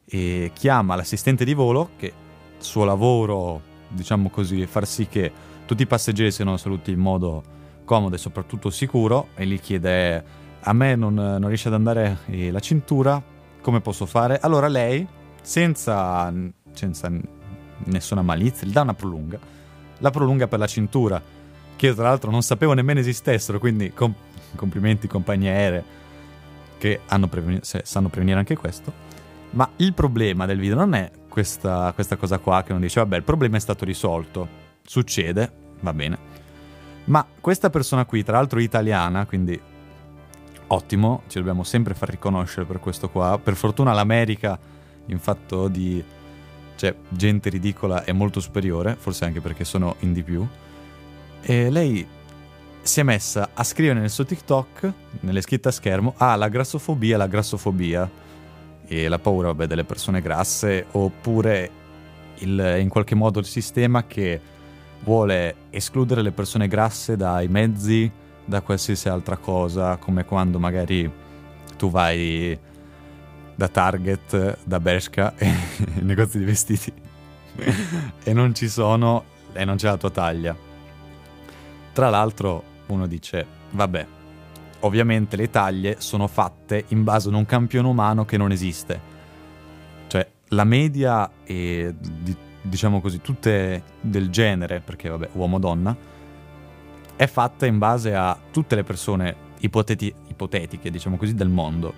[0.04, 2.12] E chiama l'assistente di volo, che
[2.58, 5.32] suo lavoro, diciamo così, è far sì che
[5.66, 7.42] tutti i passeggeri siano saluti in modo
[7.86, 10.22] comodo e soprattutto sicuro, e gli chiede
[10.60, 13.22] a me non, non riesce ad andare eh, la cintura,
[13.62, 14.38] come posso fare?
[14.40, 15.06] Allora lei,
[15.40, 16.30] senza,
[16.72, 17.10] senza
[17.84, 19.38] nessuna malizia, gli dà una prolunga,
[19.98, 21.22] la prolunga per la cintura,
[21.76, 24.14] che io tra l'altro non sapevo nemmeno esistessero, quindi com-
[24.56, 25.84] complimenti compagnie aeree
[26.78, 28.92] che preveni- sanno prevenire anche questo.
[29.50, 33.16] Ma il problema del video non è questa, questa cosa qua che uno dice, vabbè,
[33.16, 34.48] il problema è stato risolto,
[34.82, 36.35] succede, va bene.
[37.06, 39.60] Ma questa persona qui, tra l'altro italiana, quindi
[40.68, 43.38] ottimo, ci dobbiamo sempre far riconoscere per questo qua.
[43.42, 44.58] Per fortuna l'America,
[45.06, 46.02] in fatto di
[46.76, 50.46] cioè, gente ridicola, è molto superiore, forse anche perché sono in di più.
[51.40, 52.06] E lei
[52.82, 57.16] si è messa a scrivere nel suo TikTok, nelle scritte a schermo, ah, la grassofobia,
[57.16, 58.08] la grassofobia.
[58.88, 61.70] E la paura, vabbè, delle persone grasse, oppure
[62.38, 64.40] il- in qualche modo il sistema che
[65.06, 68.10] vuole escludere le persone grasse dai mezzi,
[68.44, 71.08] da qualsiasi altra cosa, come quando magari
[71.76, 72.58] tu vai
[73.54, 76.92] da Target, da Bershka, i negozi di vestiti,
[78.24, 80.56] e non ci sono, e non c'è la tua taglia.
[81.92, 84.06] Tra l'altro uno dice, vabbè,
[84.80, 89.00] ovviamente le taglie sono fatte in base ad un campione umano che non esiste.
[90.08, 92.36] Cioè, la media e di-
[92.68, 95.96] diciamo così, tutte del genere, perché vabbè, uomo-donna,
[97.16, 101.92] è fatta in base a tutte le persone ipoteti- ipotetiche, diciamo così, del mondo.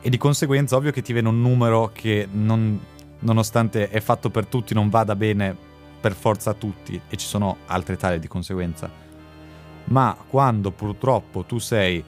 [0.00, 2.78] E di conseguenza, ovvio che ti viene un numero che, non-
[3.20, 5.56] nonostante è fatto per tutti, non vada bene
[6.00, 8.90] per forza a tutti, e ci sono altre taglie di conseguenza.
[9.86, 12.02] Ma quando purtroppo tu sei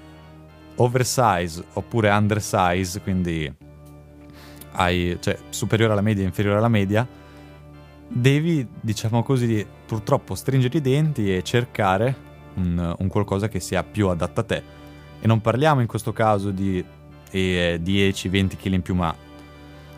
[0.77, 3.53] oversize oppure undersize, quindi
[4.73, 7.07] hai, cioè, superiore alla media e inferiore alla media,
[8.09, 12.15] devi, diciamo così, purtroppo stringere i denti e cercare
[12.55, 14.63] un, un qualcosa che sia più adatto a te.
[15.21, 16.85] E non parliamo in questo caso di
[17.31, 19.15] eh, 10-20 kg in più, ma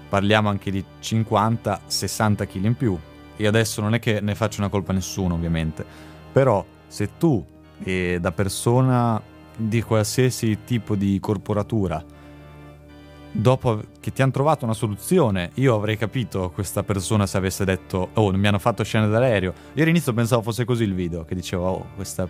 [0.09, 2.99] parliamo anche di 50-60 kg in più.
[3.37, 5.85] E adesso non è che ne faccio una colpa a nessuno, ovviamente.
[6.33, 7.45] Però se tu,
[7.85, 9.21] eh, da persona
[9.57, 12.03] di qualsiasi tipo di corporatura,
[13.31, 18.11] dopo che ti hanno trovato una soluzione, io avrei capito questa persona se avesse detto
[18.15, 19.53] "Oh, non mi hanno fatto scendere dall'aereo".
[19.75, 22.27] Io all'inizio pensavo fosse così il video, che diceva "Oh, questa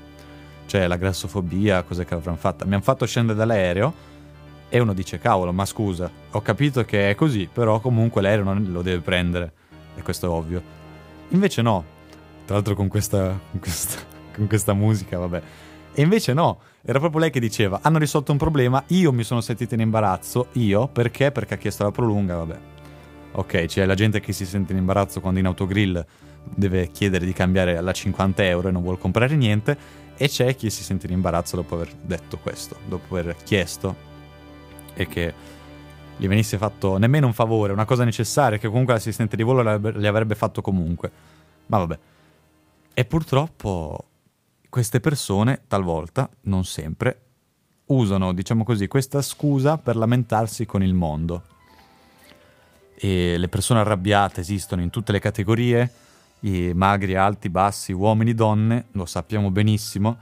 [0.67, 2.67] cioè la grassofobia, cos'è che avranno fatto?".
[2.67, 3.93] Mi hanno fatto scendere dall'aereo
[4.69, 8.67] e uno dice "Cavolo, ma scusa, ho capito che è così, però comunque l'aereo non
[8.71, 9.53] lo deve prendere".
[9.97, 10.63] E questo è ovvio.
[11.31, 11.85] Invece no.
[12.45, 14.01] Tra l'altro con questa con questa,
[14.35, 15.43] con questa musica, vabbè.
[15.93, 19.43] E invece no, era proprio lei che diceva: hanno risolto un problema, io mi sono
[19.43, 21.31] sentita in imbarazzo, io perché?
[21.31, 22.59] Perché ha chiesto la prolunga, vabbè.
[23.33, 26.03] Ok, c'è la gente che si sente in imbarazzo quando in autogrill
[26.43, 29.77] deve chiedere di cambiare alla 50 euro e non vuole comprare niente,
[30.17, 33.95] e c'è chi si sente in imbarazzo dopo aver detto questo, dopo aver chiesto
[34.95, 35.35] e che
[36.17, 40.07] gli venisse fatto nemmeno un favore, una cosa necessaria che comunque l'assistente di volo gli
[40.07, 41.13] avrebbe fatto comunque.
[41.67, 41.99] Ma vabbè.
[42.95, 44.08] E purtroppo
[44.69, 47.21] queste persone, talvolta, non sempre,
[47.87, 51.43] usano, diciamo così, questa scusa per lamentarsi con il mondo.
[52.95, 55.91] E le persone arrabbiate esistono in tutte le categorie,
[56.75, 60.17] magri, alti, bassi, uomini, donne, lo sappiamo benissimo,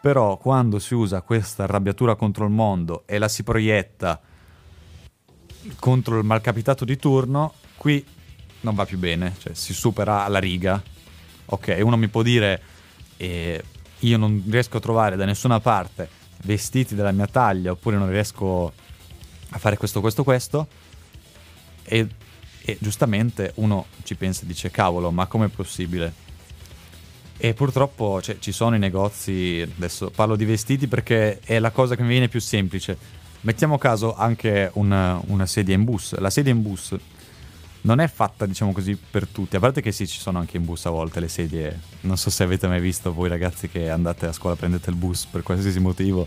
[0.00, 4.20] però quando si usa questa arrabbiatura contro il mondo e la si proietta
[5.78, 8.04] contro il malcapitato di turno, qui
[8.60, 10.82] non va più bene, cioè si supera la riga.
[11.46, 12.62] Ok, uno mi può dire
[13.16, 13.62] eh,
[14.06, 16.08] io non riesco a trovare da nessuna parte
[16.42, 18.72] vestiti della mia taglia oppure non riesco
[19.50, 20.66] a fare questo, questo, questo
[21.84, 22.06] e,
[22.62, 26.22] e giustamente uno ci pensa e dice cavolo ma com'è possibile?
[27.36, 31.96] E purtroppo cioè, ci sono i negozi, adesso parlo di vestiti perché è la cosa
[31.96, 32.96] che mi viene più semplice.
[33.40, 36.16] Mettiamo caso anche una, una sedia in bus.
[36.18, 36.96] La sedia in bus
[37.84, 39.56] non è fatta, diciamo così, per tutti.
[39.56, 41.80] A parte che sì, ci sono anche in bus a volte le sedie.
[42.00, 45.26] Non so se avete mai visto voi ragazzi che andate a scuola, prendete il bus
[45.26, 46.26] per qualsiasi motivo.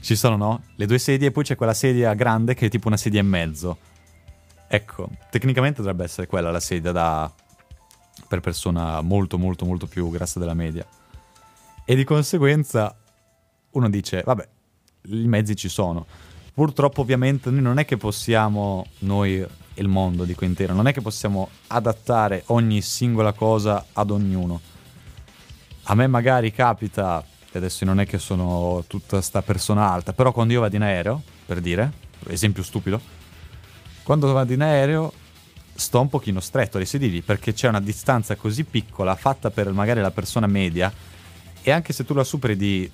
[0.00, 0.62] Ci sono, no?
[0.74, 3.24] Le due sedie e poi c'è quella sedia grande che è tipo una sedia e
[3.24, 3.78] mezzo.
[4.66, 7.32] Ecco, tecnicamente dovrebbe essere quella la sedia da...
[8.26, 10.84] per persona molto molto molto più grassa della media.
[11.84, 12.96] E di conseguenza
[13.70, 14.48] uno dice, vabbè,
[15.10, 16.06] i mezzi ci sono.
[16.52, 19.46] Purtroppo ovviamente noi non è che possiamo, noi
[19.78, 24.60] il mondo dico intero, non è che possiamo adattare ogni singola cosa ad ognuno.
[25.84, 30.32] A me magari capita, e adesso non è che sono tutta sta persona alta, però
[30.32, 31.92] quando io vado in aereo, per dire,
[32.26, 33.00] esempio stupido,
[34.02, 35.12] quando vado in aereo
[35.74, 40.00] sto un pochino stretto ai sedili perché c'è una distanza così piccola fatta per magari
[40.00, 40.92] la persona media
[41.62, 42.90] e anche se tu la superi di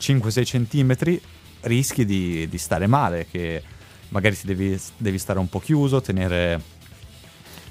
[0.00, 1.20] 5-6 centimetri
[1.62, 3.62] rischi di, di stare male, che
[4.14, 6.62] magari devi, devi stare un po' chiuso, tenere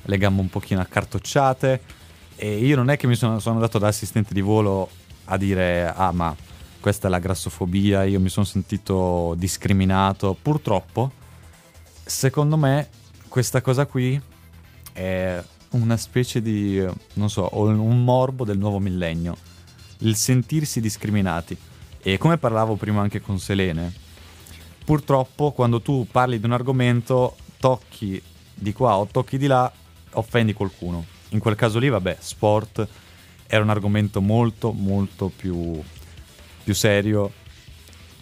[0.01, 1.81] le gambe un pochino accartocciate
[2.35, 4.89] e io non è che mi sono, sono andato da assistente di volo
[5.25, 6.35] a dire ah ma
[6.81, 11.13] questa è la grassofobia, io mi sono sentito discriminato, purtroppo
[12.03, 12.89] secondo me
[13.29, 14.21] questa cosa qui
[14.91, 19.37] è una specie di, non so, un morbo del nuovo millennio,
[19.99, 21.57] il sentirsi discriminati.
[22.05, 23.91] E come parlavo prima anche con Selene,
[24.84, 28.21] purtroppo quando tu parli di un argomento, tocchi
[28.53, 29.71] di qua o tocchi di là,
[30.11, 31.05] offendi qualcuno.
[31.29, 32.88] In quel caso lì, vabbè, sport
[33.47, 35.81] era un argomento molto, molto più,
[36.63, 37.31] più serio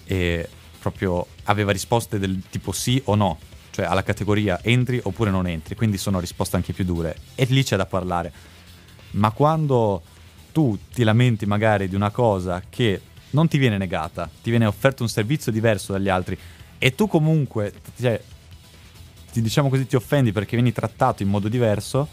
[0.05, 0.47] e
[0.79, 3.37] proprio aveva risposte del tipo sì o no,
[3.69, 7.63] cioè alla categoria entri oppure non entri, quindi sono risposte anche più dure e lì
[7.63, 8.33] c'è da parlare.
[9.11, 10.01] Ma quando
[10.51, 13.01] tu ti lamenti magari di una cosa che
[13.31, 16.37] non ti viene negata, ti viene offerto un servizio diverso dagli altri.
[16.77, 18.21] E tu comunque, cioè,
[19.31, 22.07] ti, diciamo così, ti offendi perché vieni trattato in modo diverso,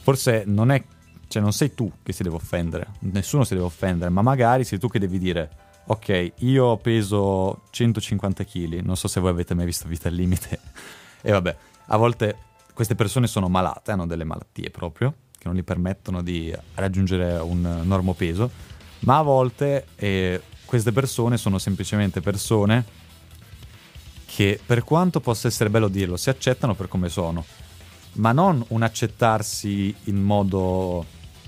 [0.00, 0.82] forse non è,
[1.28, 4.78] cioè non sei tu che si deve offendere, nessuno si deve offendere, ma magari sei
[4.78, 5.50] tu che devi dire,
[5.86, 10.58] ok, io peso 150 kg, non so se voi avete mai visto Vita al Limite,
[11.22, 12.36] e vabbè, a volte
[12.74, 17.82] queste persone sono malate, hanno delle malattie proprio, che non gli permettono di raggiungere un
[17.84, 18.50] normo peso,
[19.02, 23.00] ma a volte eh, queste persone sono semplicemente persone
[24.26, 27.44] che per quanto possa essere bello dirlo, si accettano per come sono,
[28.14, 31.04] ma non un accettarsi in modo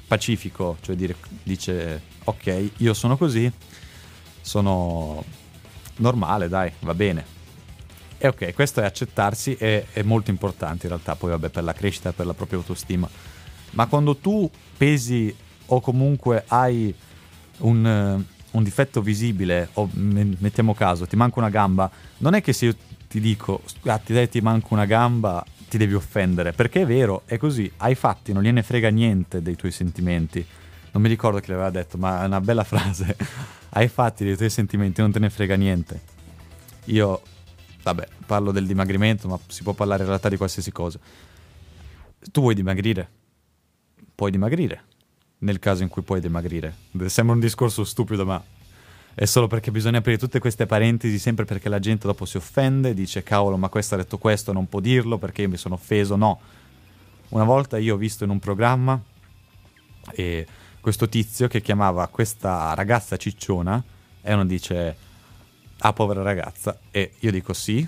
[0.06, 3.50] pacifico, cioè dire, dice ok, io sono così,
[4.40, 5.24] sono
[5.96, 7.32] normale, dai, va bene.
[8.18, 11.72] E ok, questo è accettarsi, è, è molto importante in realtà, poi vabbè, per la
[11.72, 13.08] crescita, per la propria autostima.
[13.70, 15.34] Ma quando tu pesi
[15.66, 16.94] o comunque hai
[17.58, 22.42] un, eh, un difetto visibile, o me- mettiamo caso, ti manca una gamba, non è
[22.42, 22.76] che se io
[23.08, 27.70] ti dico, scusate, ti manca una gamba, ti devi offendere, perché è vero, è così,
[27.78, 30.44] hai fatti, non gliene frega niente dei tuoi sentimenti.
[30.92, 33.16] Non mi ricordo chi l'aveva detto, ma è una bella frase.
[33.70, 36.00] hai fatti dei tuoi sentimenti, non te ne frega niente.
[36.86, 37.20] Io,
[37.82, 40.98] vabbè, parlo del dimagrimento, ma si può parlare in realtà di qualsiasi cosa.
[42.30, 43.08] Tu vuoi dimagrire?
[44.14, 44.84] Puoi dimagrire,
[45.44, 46.74] nel caso in cui puoi dimagrire.
[47.06, 48.42] Sembra un discorso stupido, ma
[49.14, 52.94] è solo perché bisogna aprire tutte queste parentesi sempre perché la gente dopo si offende,
[52.94, 56.16] dice cavolo ma questo ha detto questo, non può dirlo perché io mi sono offeso,
[56.16, 56.40] no.
[57.28, 59.00] Una volta io ho visto in un programma
[60.10, 60.46] e
[60.80, 63.82] questo tizio che chiamava questa ragazza cicciona
[64.20, 64.96] e uno dice
[65.78, 67.86] ah povera ragazza e io dico sì,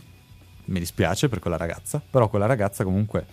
[0.66, 3.26] mi dispiace per quella ragazza, però quella ragazza comunque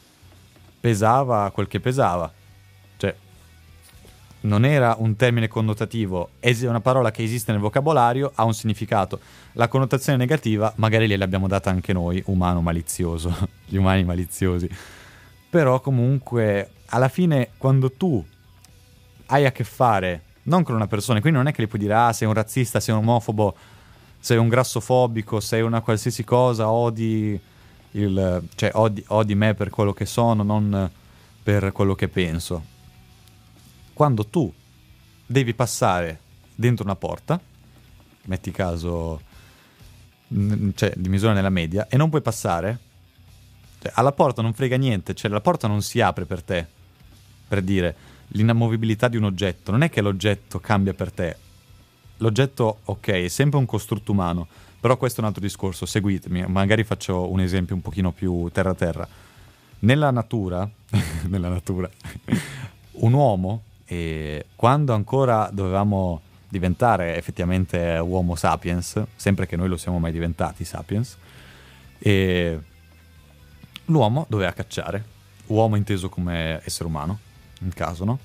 [0.79, 2.31] pesava quel che pesava,
[4.43, 9.19] non era un termine connotativo, è una parola che esiste nel vocabolario, ha un significato.
[9.53, 13.35] La connotazione negativa magari gliel'abbiamo data anche noi, umano malizioso,
[13.65, 14.69] gli umani maliziosi.
[15.49, 18.23] Però comunque, alla fine, quando tu
[19.27, 21.93] hai a che fare non con una persona, quindi non è che gli puoi dire
[21.93, 23.55] ah sei un razzista, sei un omofobo,
[24.19, 27.39] sei un grassofobico, sei una qualsiasi cosa, odi,
[27.91, 30.89] il, cioè, odi, odi me per quello che sono, non
[31.41, 32.71] per quello che penso
[33.93, 34.51] quando tu
[35.25, 36.19] devi passare
[36.55, 37.39] dentro una porta,
[38.23, 39.21] metti caso,
[40.27, 42.79] cioè di misura nella media, e non puoi passare,
[43.81, 46.65] cioè, alla porta non frega niente, cioè la porta non si apre per te,
[47.47, 47.95] per dire
[48.29, 51.37] l'inamovibilità di un oggetto, non è che l'oggetto cambia per te,
[52.17, 54.47] l'oggetto ok, è sempre un costrutto umano,
[54.79, 59.07] però questo è un altro discorso, seguitemi, magari faccio un esempio un pochino più terra-terra.
[59.79, 60.69] Nella natura,
[61.27, 61.89] nella natura,
[62.91, 63.63] un uomo
[63.93, 70.65] e quando ancora dovevamo diventare effettivamente uomo sapiens, sempre che noi lo siamo mai diventati
[70.65, 71.15] sapiens,
[73.85, 75.05] l'uomo doveva cacciare,
[75.47, 77.19] uomo inteso come essere umano,
[77.59, 78.17] in caso, no?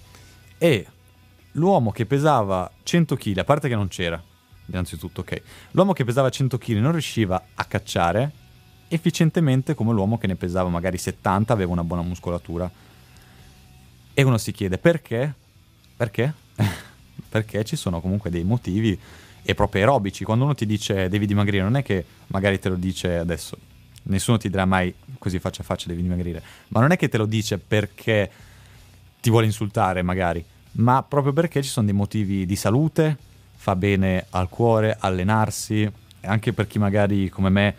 [0.56, 0.86] E
[1.52, 4.22] l'uomo che pesava 100 kg, a parte che non c'era,
[4.66, 5.42] innanzitutto, ok,
[5.72, 8.32] l'uomo che pesava 100 kg non riusciva a cacciare
[8.88, 12.70] efficientemente come l'uomo che ne pesava magari 70, aveva una buona muscolatura.
[14.14, 15.34] E uno si chiede perché?
[15.98, 16.32] Perché?
[17.28, 18.96] Perché ci sono comunque dei motivi
[19.42, 20.22] e proprio aerobici.
[20.22, 23.58] Quando uno ti dice devi dimagrire, non è che magari te lo dice adesso,
[24.04, 27.18] nessuno ti dirà mai così faccia a faccia devi dimagrire, ma non è che te
[27.18, 28.30] lo dice perché
[29.20, 33.16] ti vuole insultare magari, ma proprio perché ci sono dei motivi di salute,
[33.56, 35.90] fa bene al cuore, allenarsi,
[36.20, 37.74] anche per chi magari come me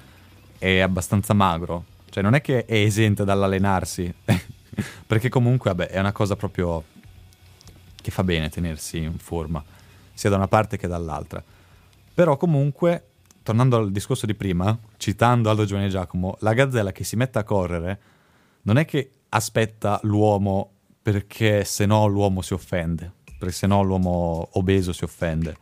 [0.57, 4.13] è abbastanza magro, cioè non è che è esente dall'allenarsi,
[5.07, 6.83] perché comunque vabbè, è una cosa proprio
[8.09, 9.63] che fa bene tenersi in forma,
[10.13, 11.41] sia da una parte che dall'altra.
[12.13, 13.05] Però comunque,
[13.43, 17.43] tornando al discorso di prima, citando Aldo Giovanni Giacomo, la gazzella che si mette a
[17.43, 17.99] correre
[18.63, 24.49] non è che aspetta l'uomo perché se no l'uomo si offende, perché se no l'uomo
[24.53, 25.55] obeso si offende.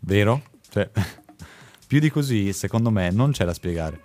[0.00, 0.42] Vero?
[0.68, 0.90] Cioè,
[1.86, 4.02] più di così, secondo me, non c'è da spiegare.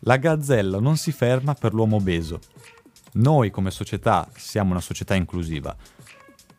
[0.00, 2.40] La gazzella non si ferma per l'uomo obeso.
[3.12, 5.74] Noi come società siamo una società inclusiva.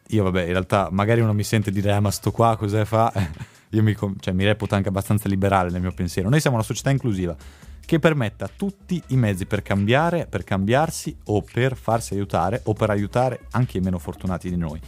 [0.10, 3.12] Io vabbè, in realtà magari uno mi sente dire "Ah, ma sto qua cos'è fa?"
[3.70, 6.30] Io mi, cioè, mi reputo anche abbastanza liberale nel mio pensiero.
[6.30, 7.36] Noi siamo una società inclusiva
[7.86, 12.90] che permetta tutti i mezzi per cambiare, per cambiarsi o per farsi aiutare o per
[12.90, 14.80] aiutare anche i meno fortunati di noi.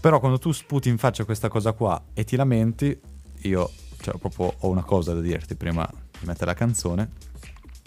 [0.00, 2.98] Però quando tu sputi in faccia questa cosa qua e ti lamenti,
[3.42, 3.70] io
[4.00, 5.88] cioè, proprio ho una cosa da dirti prima
[6.18, 7.10] di mettere la canzone,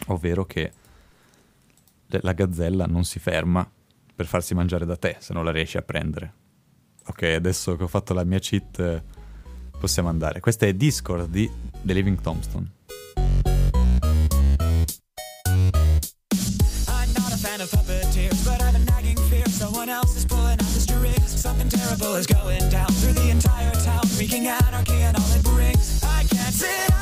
[0.08, 0.72] ovvero che
[2.08, 3.68] la gazzella non si ferma
[4.16, 6.34] per farsi mangiare da te se non la riesci a prendere.
[7.08, 9.04] Ok, adesso che ho fatto la mia cheat
[9.80, 10.40] possiamo andare.
[10.40, 11.50] Questa è Discord di
[11.82, 12.72] The Living Tombstone.
[21.70, 26.04] Terrible is going down through the entire town, wreaking anarchy and all it brings.
[26.04, 26.93] I can't sit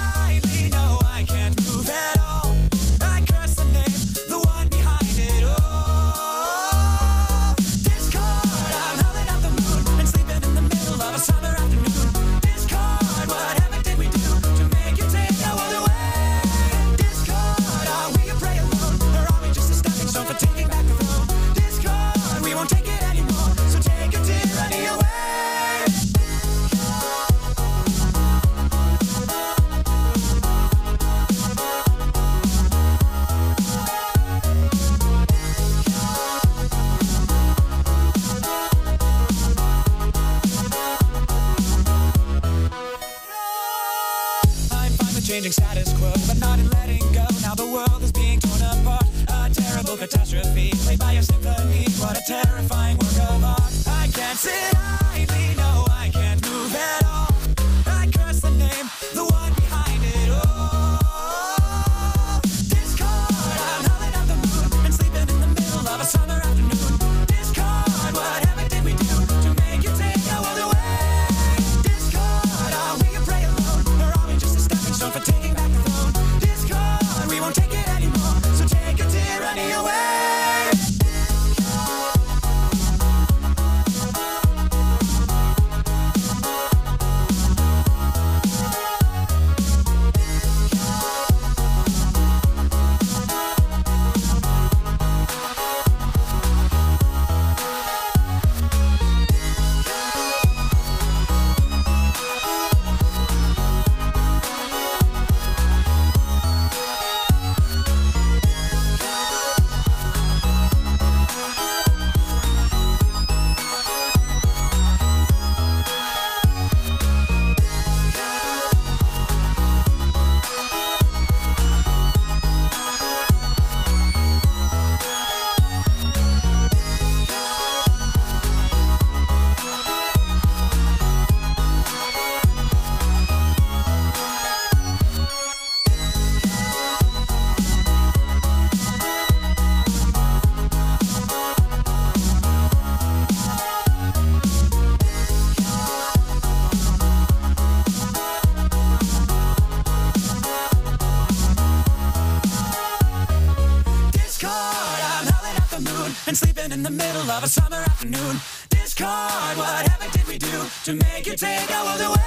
[158.02, 158.40] afternoon.
[158.70, 162.26] Discord, whatever did we do to make you take our world away?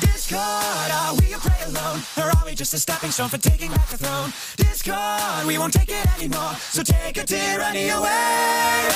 [0.00, 3.70] Discord, are we a prey alone, or are we just a stepping stone for taking
[3.70, 4.30] back the throne?
[4.56, 8.92] Discord, we won't take it anymore, so take your tyranny away.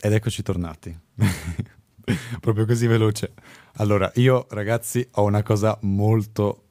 [0.00, 0.98] Ed eccoci tornati.
[2.40, 3.34] Proprio così veloce.
[3.76, 6.64] Allora, io ragazzi ho una cosa molto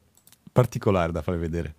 [0.51, 1.75] particolare da farvi vedere.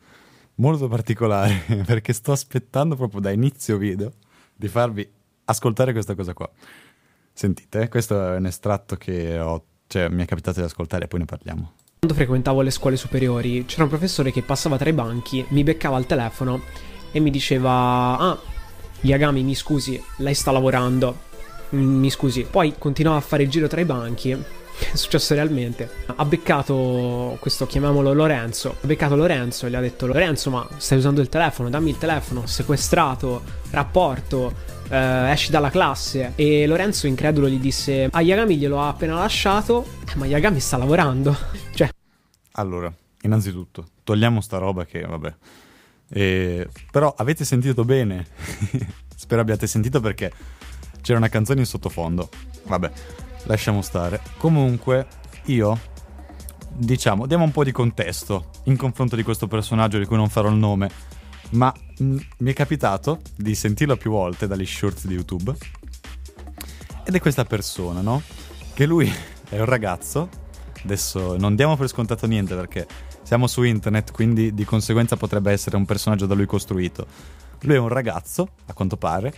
[0.56, 4.12] Molto particolare perché sto aspettando proprio da inizio video
[4.56, 5.06] di farvi
[5.52, 6.50] ascoltare questa cosa qua.
[7.32, 11.06] Sentite, eh, questo è un estratto che ho cioè mi è capitato di ascoltare e
[11.08, 11.72] poi ne parliamo.
[11.98, 15.96] Quando frequentavo le scuole superiori c'era un professore che passava tra i banchi, mi beccava
[15.96, 16.62] al telefono
[17.12, 18.38] e mi diceva Ah,
[19.02, 21.30] Yagami mi scusi, lei sta lavorando.
[21.74, 22.46] Mm, Mi scusi.
[22.50, 24.34] Poi continuava a fare il giro tra i banchi.
[24.78, 25.88] È successo realmente.
[26.06, 28.76] Ha beccato questo, chiamiamolo Lorenzo.
[28.82, 31.70] Ha beccato Lorenzo e gli ha detto: Lorenzo, ma stai usando il telefono?
[31.70, 32.46] Dammi il telefono.
[32.46, 34.54] Sequestrato, rapporto,
[34.88, 36.32] eh, esci dalla classe.
[36.34, 39.84] E Lorenzo, incredulo, gli disse: A Yagami glielo ha appena lasciato.
[40.08, 41.36] "Eh, ma Yagami sta lavorando.
[41.74, 41.88] Cioè,
[42.52, 42.92] Allora,
[43.22, 45.34] innanzitutto, togliamo sta roba che, vabbè.
[46.14, 48.26] Eh, però avete sentito bene?
[49.16, 50.30] Spero abbiate sentito perché
[51.00, 52.28] c'era una canzone in sottofondo.
[52.64, 52.90] Vabbè,
[53.44, 54.20] lasciamo stare.
[54.36, 55.06] Comunque,
[55.46, 55.78] io,
[56.68, 60.48] diciamo, diamo un po' di contesto in confronto di questo personaggio di cui non farò
[60.48, 60.90] il nome.
[61.50, 65.54] Ma mh, mi è capitato di sentirlo più volte dagli shorts di YouTube.
[67.04, 68.22] Ed è questa persona, no?
[68.72, 69.12] Che lui
[69.48, 70.28] è un ragazzo.
[70.84, 72.86] Adesso non diamo per scontato niente perché
[73.22, 77.06] siamo su internet, quindi di conseguenza potrebbe essere un personaggio da lui costruito.
[77.60, 79.32] Lui è un ragazzo, a quanto pare,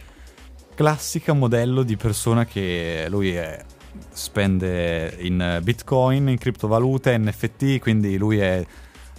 [0.74, 3.62] classica modello di persona che lui è-
[4.10, 8.64] spende in bitcoin, in criptovalute, NFT, quindi lui è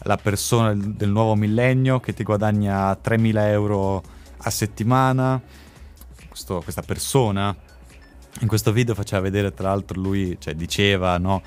[0.04, 4.04] la persona del nuovo millennio che ti guadagna 3.000 euro
[4.38, 5.42] a settimana.
[6.30, 7.56] Questo- questa persona
[8.42, 11.42] in questo video faceva vedere tra l'altro lui, cioè diceva, no?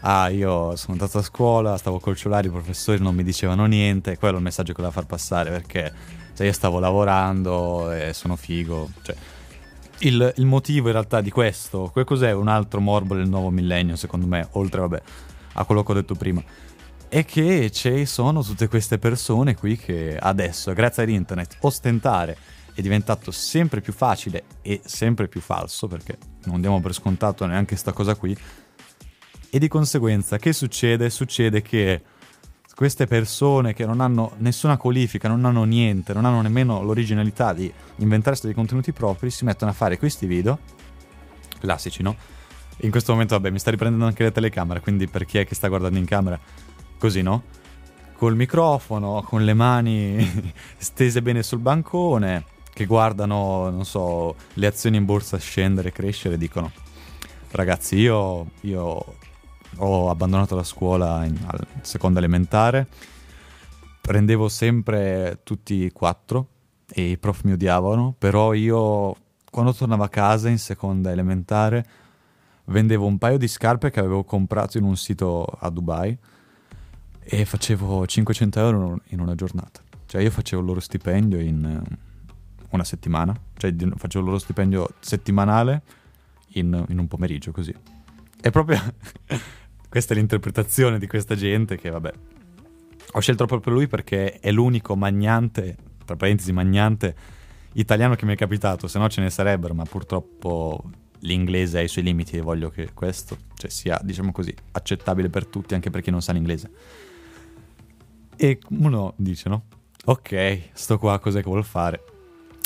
[0.00, 4.18] Ah, io sono andato a scuola, stavo col cellulare, i professori non mi dicevano niente,
[4.18, 5.92] quello è il messaggio che voleva far passare perché
[6.34, 8.90] cioè, io stavo lavorando e sono figo.
[9.02, 9.14] Cioè,
[9.98, 13.96] il, il motivo in realtà di questo, que- cos'è un altro morbo del nuovo millennio
[13.96, 15.02] secondo me, oltre vabbè,
[15.54, 16.42] a quello che ho detto prima,
[17.08, 22.36] è che ci sono tutte queste persone qui che adesso, grazie ad internet, ostentare
[22.74, 27.76] è diventato sempre più facile e sempre più falso, perché non diamo per scontato neanche
[27.76, 28.36] sta cosa qui,
[29.48, 31.08] e di conseguenza che succede?
[31.10, 32.02] Succede che
[32.74, 37.72] queste persone che non hanno nessuna qualifica, non hanno niente, non hanno nemmeno l'originalità di
[37.96, 40.58] inventarsi dei contenuti propri, si mettono a fare questi video
[41.64, 42.16] classici, no?
[42.78, 45.54] In questo momento, vabbè, mi sta riprendendo anche la telecamera, quindi per chi è che
[45.54, 46.38] sta guardando in camera,
[46.98, 47.44] così, no?
[48.16, 54.96] Col microfono, con le mani stese bene sul bancone, che guardano, non so, le azioni
[54.96, 56.70] in borsa scendere, crescere, dicono,
[57.52, 59.16] ragazzi, io, io
[59.78, 62.86] ho abbandonato la scuola in al seconda elementare,
[64.00, 66.48] prendevo sempre tutti e quattro
[66.90, 69.16] e i prof mi odiavano, però io
[69.50, 71.86] quando tornavo a casa in seconda elementare
[72.66, 76.16] vendevo un paio di scarpe che avevo comprato in un sito a Dubai
[77.20, 79.80] e facevo 500 euro in una giornata.
[80.06, 81.96] Cioè io facevo il loro stipendio in eh,
[82.70, 85.82] una settimana, cioè facevo il loro stipendio settimanale
[86.54, 87.74] in, in un pomeriggio così.
[88.40, 88.80] È proprio
[89.94, 92.12] questa è l'interpretazione di questa gente che vabbè.
[93.12, 97.14] Ho scelto proprio lui perché è l'unico magnante, tra parentesi magnante,
[97.74, 100.82] italiano che mi è capitato, se no ce ne sarebbero, ma purtroppo
[101.20, 105.46] l'inglese ha i suoi limiti e voglio che questo cioè, sia, diciamo così, accettabile per
[105.46, 106.70] tutti, anche per chi non sa l'inglese.
[108.34, 109.66] E uno dice, no?
[110.06, 112.02] Ok, sto qua, cos'è che vuol fare?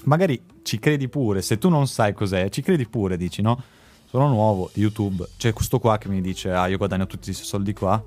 [0.05, 3.63] Magari ci credi pure, se tu non sai cos'è, ci credi pure, dici, no?
[4.11, 7.75] Sono nuovo, YouTube, c'è questo qua che mi dice, ah, io guadagno tutti questi soldi
[7.75, 8.03] qua.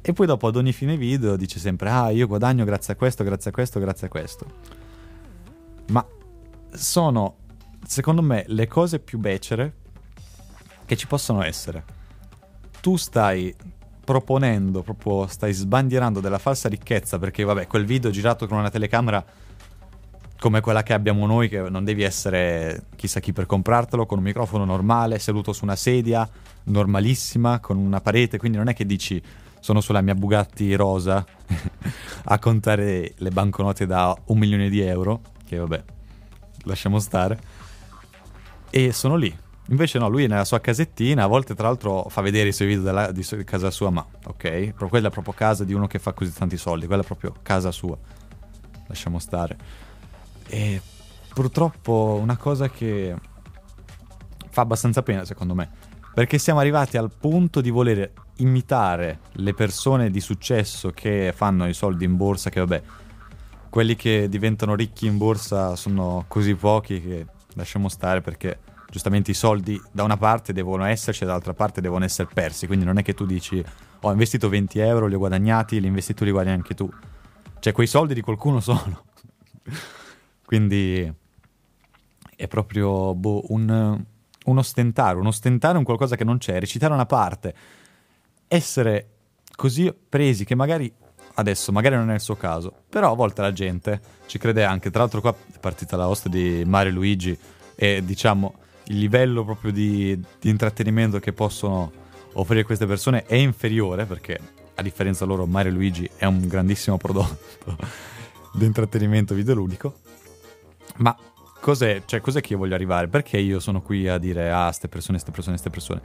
[0.00, 3.24] E poi dopo ad ogni fine video dice sempre, ah, io guadagno grazie a questo,
[3.24, 4.46] grazie a questo, grazie a questo.
[5.88, 6.06] Ma
[6.72, 7.34] sono,
[7.84, 9.74] secondo me, le cose più becere
[10.84, 11.84] che ci possono essere.
[12.80, 13.52] Tu stai
[14.04, 19.24] proponendo, proprio stai sbandierando della falsa ricchezza perché, vabbè, quel video girato con una telecamera
[20.38, 24.24] come quella che abbiamo noi, che non devi essere chissà chi per comprartelo, con un
[24.24, 26.28] microfono normale, seduto su una sedia
[26.64, 29.22] normalissima, con una parete, quindi non è che dici
[29.60, 31.24] sono sulla mia Bugatti rosa
[32.24, 35.82] a contare le banconote da un milione di euro, che vabbè,
[36.64, 37.38] lasciamo stare,
[38.68, 39.34] e sono lì.
[39.68, 42.68] Invece no, lui è nella sua casettina, a volte tra l'altro fa vedere i suoi
[42.68, 46.12] video della, di casa sua, ma ok, quella è proprio casa di uno che fa
[46.12, 47.96] così tanti soldi, quella è proprio casa sua.
[48.86, 49.56] Lasciamo stare.
[50.54, 50.80] E
[51.34, 53.12] purtroppo una cosa che
[54.50, 55.68] fa abbastanza pena secondo me,
[56.14, 61.74] perché siamo arrivati al punto di voler imitare le persone di successo che fanno i
[61.74, 62.82] soldi in borsa, che vabbè,
[63.68, 69.34] quelli che diventano ricchi in borsa sono così pochi che lasciamo stare perché giustamente i
[69.34, 73.02] soldi da una parte devono esserci e dall'altra parte devono essere persi, quindi non è
[73.02, 73.60] che tu dici
[74.02, 76.88] ho investito 20 euro, li ho guadagnati, li investi tu, li guadagni anche tu.
[77.58, 79.02] Cioè quei soldi di qualcuno sono.
[80.44, 81.12] Quindi
[82.36, 84.04] è proprio boh, un,
[84.44, 87.54] un ostentare, un ostentare un qualcosa che non c'è, recitare una parte,
[88.48, 89.08] essere
[89.56, 90.92] così presi che magari
[91.34, 94.90] adesso magari non è il suo caso, però a volte la gente ci crede anche.
[94.90, 97.38] Tra l'altro qua è partita la host di Mario e Luigi
[97.74, 101.90] e diciamo il livello proprio di, di intrattenimento che possono
[102.34, 104.38] offrire queste persone è inferiore perché
[104.74, 107.76] a differenza loro Mario e Luigi è un grandissimo prodotto
[108.54, 110.03] di intrattenimento videoludico.
[110.96, 111.16] Ma
[111.60, 113.08] cos'è, cioè, cos'è che io voglio arrivare?
[113.08, 116.00] Perché io sono qui a dire ah, ste persone, ste persone, ste persone?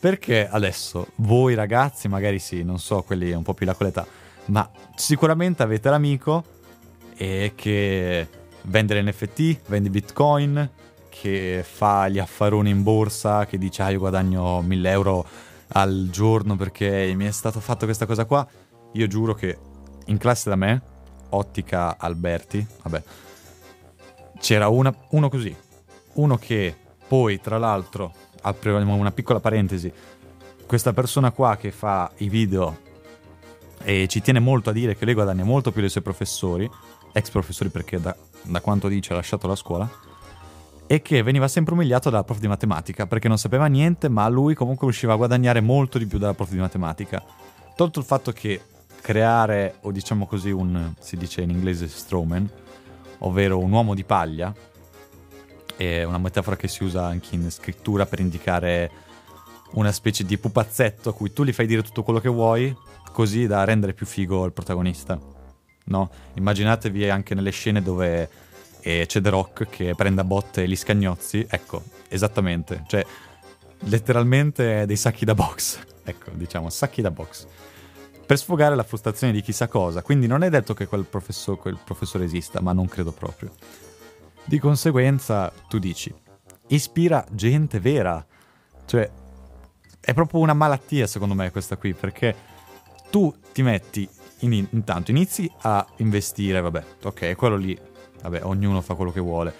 [0.00, 4.06] Perché adesso voi ragazzi, magari sì, non so, quelli un po' più là con l'età,
[4.46, 6.44] ma sicuramente avete l'amico
[7.16, 8.28] eh, che
[8.62, 10.70] vende l'NFT, vende Bitcoin,
[11.08, 15.26] che fa gli affaroni in borsa, che dice ah io guadagno 1000 euro
[15.68, 18.46] al giorno perché mi è stato fatto questa cosa qua.
[18.92, 19.56] Io giuro che
[20.06, 20.82] in classe da me,
[21.30, 23.02] Ottica Alberti, vabbè,
[24.44, 25.56] c'era una- uno così,
[26.14, 26.76] uno che
[27.08, 29.90] poi tra l'altro, apriamo una piccola parentesi,
[30.66, 32.76] questa persona qua che fa i video
[33.82, 36.70] e ci tiene molto a dire che lui guadagna molto più dei suoi professori,
[37.12, 39.90] ex professori perché da, da quanto dice ha lasciato la scuola,
[40.86, 44.52] e che veniva sempre umiliato dalla prof di matematica perché non sapeva niente, ma lui
[44.52, 47.24] comunque riusciva a guadagnare molto di più dalla prof di matematica.
[47.74, 48.60] Tolto il fatto che
[49.00, 52.50] creare, o diciamo così, un, si dice in inglese strawman,
[53.18, 54.52] ovvero un uomo di paglia,
[55.76, 58.90] è una metafora che si usa anche in scrittura per indicare
[59.72, 62.74] una specie di pupazzetto a cui tu gli fai dire tutto quello che vuoi,
[63.12, 65.18] così da rendere più figo il protagonista.
[65.86, 66.10] No?
[66.34, 68.28] Immaginatevi anche nelle scene dove
[68.80, 71.46] eh, c'è The Rock che prende a botte gli scagnozzi.
[71.48, 72.84] Ecco, esattamente.
[72.86, 73.04] Cioè,
[73.80, 75.78] letteralmente dei sacchi da box.
[76.06, 77.46] Ecco, diciamo, sacchi da box.
[78.26, 80.02] Per sfogare la frustrazione di chissà cosa.
[80.02, 83.50] Quindi non è detto che quel, professor- quel professore esista, ma non credo proprio.
[84.44, 86.14] Di conseguenza, tu dici,
[86.68, 88.24] ispira gente vera.
[88.86, 89.10] Cioè,
[90.00, 92.34] è proprio una malattia secondo me questa qui, perché
[93.10, 94.08] tu ti metti,
[94.40, 97.78] in- intanto inizi a investire, vabbè, ok, quello lì,
[98.22, 99.54] vabbè, ognuno fa quello che vuole,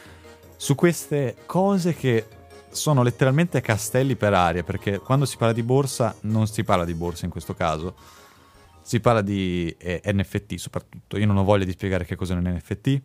[0.56, 2.26] su queste cose che
[2.70, 6.94] sono letteralmente castelli per aria, perché quando si parla di borsa non si parla di
[6.94, 7.94] borsa in questo caso,
[8.84, 11.16] si parla di eh, NFT soprattutto.
[11.16, 13.00] Io non ho voglia di spiegare che cos'è un NFT,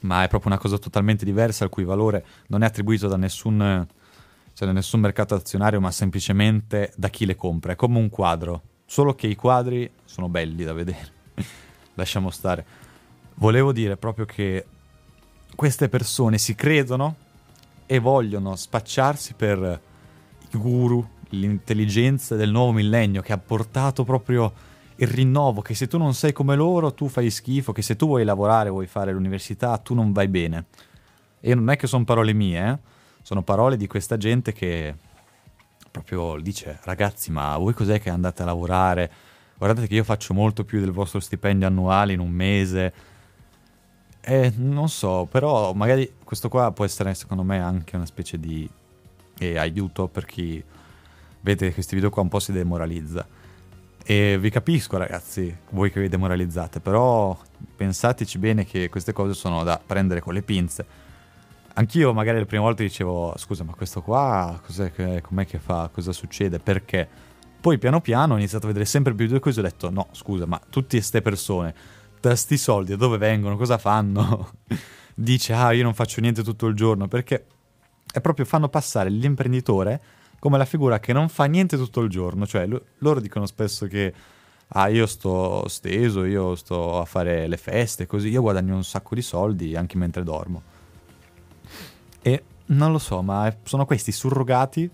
[0.00, 3.86] ma è proprio una cosa totalmente diversa, il cui valore non è attribuito da nessun,
[4.54, 7.72] cioè da nessun mercato azionario, ma semplicemente da chi le compra.
[7.72, 11.12] È come un quadro, solo che i quadri sono belli da vedere.
[11.94, 12.64] Lasciamo stare.
[13.34, 14.64] Volevo dire proprio che
[15.54, 17.16] queste persone si credono
[17.84, 19.80] e vogliono spacciarsi per
[20.50, 24.68] i guru, l'intelligenza del nuovo millennio che ha portato proprio
[25.00, 28.06] il rinnovo, che se tu non sei come loro tu fai schifo, che se tu
[28.06, 30.66] vuoi lavorare, vuoi fare l'università, tu non vai bene.
[31.40, 32.78] E non è che sono parole mie, eh?
[33.22, 34.94] sono parole di questa gente che
[35.90, 39.10] proprio dice ragazzi ma voi cos'è che andate a lavorare?
[39.56, 42.92] Guardate che io faccio molto più del vostro stipendio annuale in un mese.
[44.20, 48.68] Eh, non so, però magari questo qua può essere secondo me anche una specie di
[49.38, 50.62] eh, aiuto per chi
[51.40, 53.26] vede questi video qua un po' si demoralizza.
[54.10, 57.38] E vi capisco ragazzi, voi che vi demoralizzate, però
[57.76, 60.84] pensateci bene che queste cose sono da prendere con le pinze.
[61.74, 65.88] Anch'io magari le prime volte dicevo, scusa ma questo qua cos'è che, com'è che fa,
[65.92, 67.08] cosa succede, perché?
[67.60, 70.08] Poi piano piano ho iniziato a vedere sempre più due cose e ho detto, no
[70.10, 71.72] scusa ma tutte queste persone,
[72.20, 74.54] da sti soldi, da dove vengono, cosa fanno?
[75.14, 77.46] Dice, ah io non faccio niente tutto il giorno, perché
[78.12, 80.00] è proprio fanno passare l'imprenditore
[80.40, 83.86] come la figura che non fa niente tutto il giorno, cioè lo- loro dicono spesso
[83.86, 84.12] che
[84.72, 89.14] ah io sto steso, io sto a fare le feste, così io guadagno un sacco
[89.14, 90.62] di soldi anche mentre dormo.
[92.22, 94.90] E non lo so, ma sono questi surrogati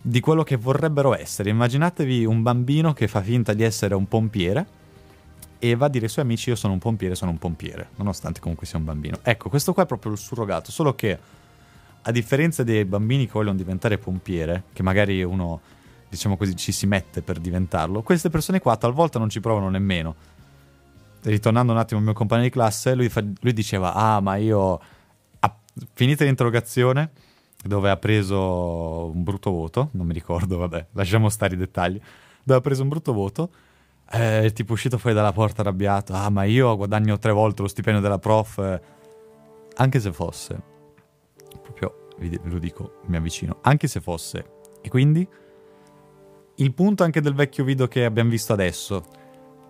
[0.00, 1.50] di quello che vorrebbero essere.
[1.50, 4.80] Immaginatevi un bambino che fa finta di essere un pompiere
[5.58, 8.40] e va a dire ai suoi amici io sono un pompiere, sono un pompiere, nonostante
[8.40, 9.18] comunque sia un bambino.
[9.22, 11.18] Ecco, questo qua è proprio il surrogato, solo che
[12.02, 15.60] a differenza dei bambini che vogliono diventare pompiere, che magari uno,
[16.08, 20.14] diciamo così, ci si mette per diventarlo, queste persone qua talvolta non ci provano nemmeno.
[21.22, 24.80] Ritornando un attimo al mio compagno di classe, lui, fa- lui diceva, ah ma io,
[25.38, 25.56] a-
[25.92, 27.10] finita l'interrogazione,
[27.64, 32.00] dove ha preso un brutto voto, non mi ricordo, vabbè, lasciamo stare i dettagli,
[32.42, 33.50] dove ha preso un brutto voto,
[34.04, 38.02] è tipo uscito fuori dalla porta arrabbiato, ah ma io guadagno tre volte lo stipendio
[38.02, 38.80] della prof, eh,
[39.76, 40.60] anche se fosse,
[41.60, 44.44] proprio ve lo dico, mi avvicino, anche se fosse,
[44.80, 45.26] e quindi?
[46.56, 49.02] Il punto anche del vecchio video che abbiamo visto adesso,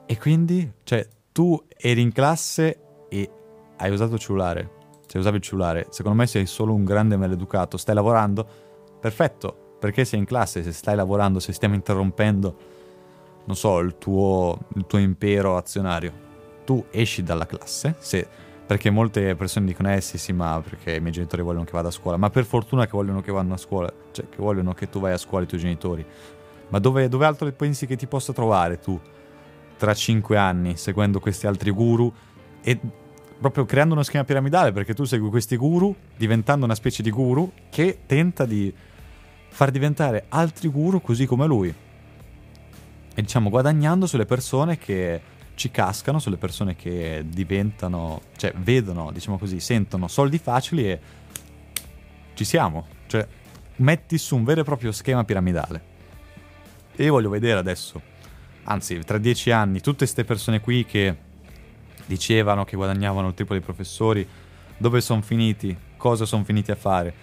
[0.06, 3.30] e quindi, cioè, tu eri in classe e
[3.76, 4.70] hai usato il cellulare,
[5.06, 8.46] cioè usavi il cellulare, secondo me sei solo un grande maleducato, stai lavorando,
[9.00, 12.56] perfetto, perché sei in classe, se stai lavorando, se stiamo interrompendo,
[13.44, 16.12] non so, il tuo, il tuo impero azionario,
[16.64, 18.28] tu esci dalla classe, se,
[18.72, 21.88] perché molte persone dicono eh sì sì ma perché i miei genitori vogliono che vada
[21.88, 24.88] a scuola, ma per fortuna che vogliono che vadano a scuola, cioè che vogliono che
[24.88, 26.02] tu vai a scuola i tuoi genitori,
[26.70, 28.98] ma dove, dove altro pensi che ti possa trovare tu
[29.76, 32.10] tra cinque anni seguendo questi altri guru
[32.62, 32.80] e
[33.38, 34.72] proprio creando uno schema piramidale?
[34.72, 38.72] Perché tu segui questi guru diventando una specie di guru che tenta di
[39.48, 41.68] far diventare altri guru così come lui.
[43.14, 45.20] E diciamo guadagnando sulle persone che
[45.54, 51.00] ci cascano, sulle persone che diventano, cioè vedono, diciamo così, sentono soldi facili e
[52.34, 53.26] ci siamo, cioè
[53.76, 55.90] metti su un vero e proprio schema piramidale.
[56.94, 58.00] E io voglio vedere adesso,
[58.64, 61.16] anzi tra dieci anni, tutte queste persone qui che
[62.06, 64.26] dicevano che guadagnavano il triplo dei professori,
[64.76, 67.14] dove sono finiti, cosa sono finiti a fare,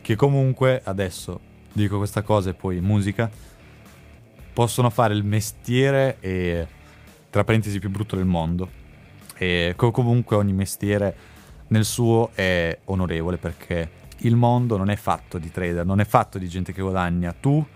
[0.00, 1.40] che comunque adesso
[1.72, 3.30] dico questa cosa e poi musica,
[4.52, 6.66] possono fare il mestiere e
[7.32, 8.68] tra parentesi più brutto del mondo.
[9.38, 11.16] E co- comunque ogni mestiere
[11.68, 16.36] nel suo è onorevole perché il mondo non è fatto di trader, non è fatto
[16.36, 17.32] di gente che guadagna.
[17.32, 17.66] Tu,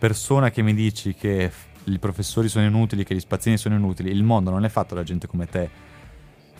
[0.00, 1.48] persona che mi dici che
[1.84, 5.04] i professori sono inutili, che gli spazzini sono inutili, il mondo non è fatto da
[5.04, 5.70] gente come te,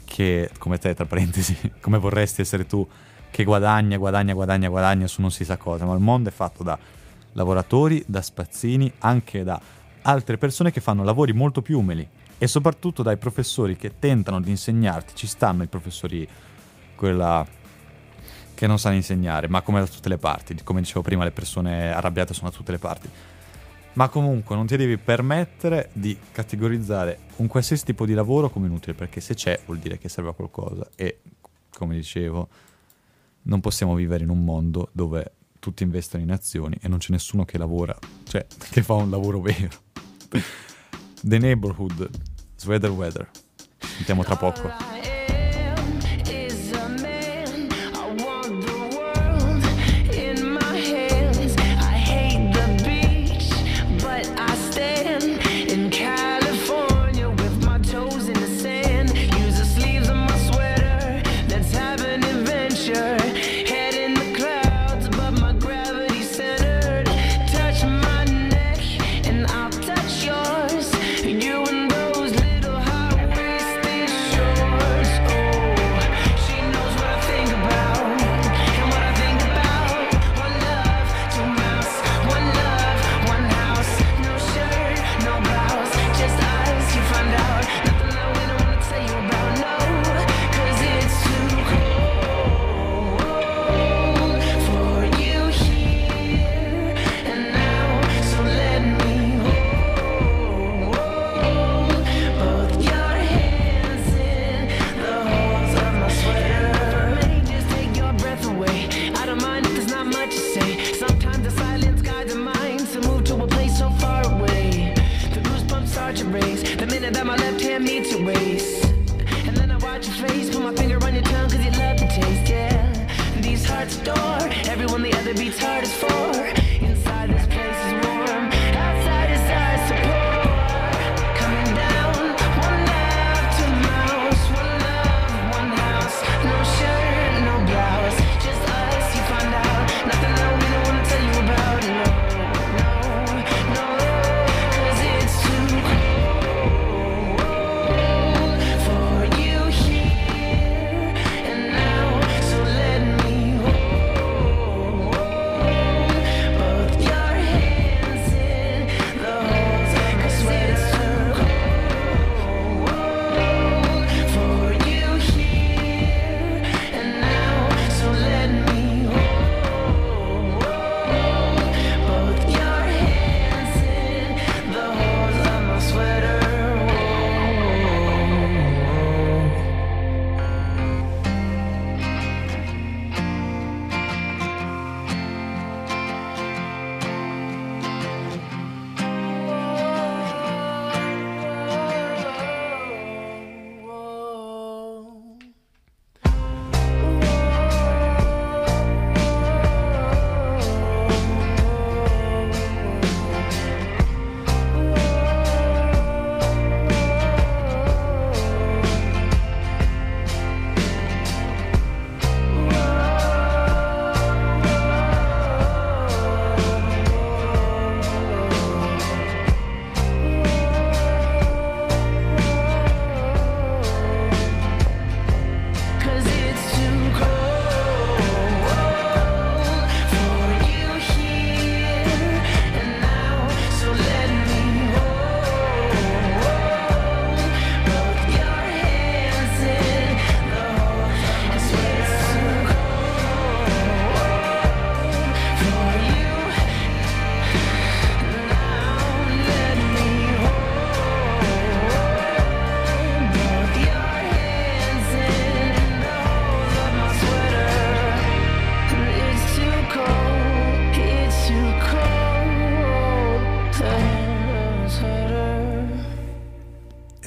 [0.05, 2.89] che come te, tra parentesi, come vorresti essere tu,
[3.33, 6.63] che guadagna, guadagna, guadagna, guadagna su non si sa cosa, ma il mondo è fatto
[6.63, 6.79] da
[7.33, 9.61] lavoratori, da spazzini, anche da
[10.03, 12.09] altre persone che fanno lavori molto più umili
[12.39, 15.15] e soprattutto dai professori che tentano di insegnarti.
[15.15, 16.27] Ci stanno i professori,
[16.95, 17.47] quella
[18.55, 20.57] che non sanno insegnare, ma come da tutte le parti.
[20.63, 23.09] Come dicevo prima, le persone arrabbiate sono da tutte le parti.
[23.95, 28.95] Ma comunque non ti devi permettere di categorizzare un qualsiasi tipo di lavoro come inutile,
[28.95, 30.89] perché se c'è vuol dire che serve a qualcosa.
[30.97, 31.21] E
[31.71, 32.49] come dicevo,
[33.43, 37.45] non possiamo vivere in un mondo dove tutti investono in azioni e non c'è nessuno
[37.45, 39.83] che lavora, cioè che fa un lavoro vero.
[41.27, 42.11] The Neighborhood,
[42.55, 43.27] Sweater Weather.
[43.79, 44.94] Sentiamo tra poco.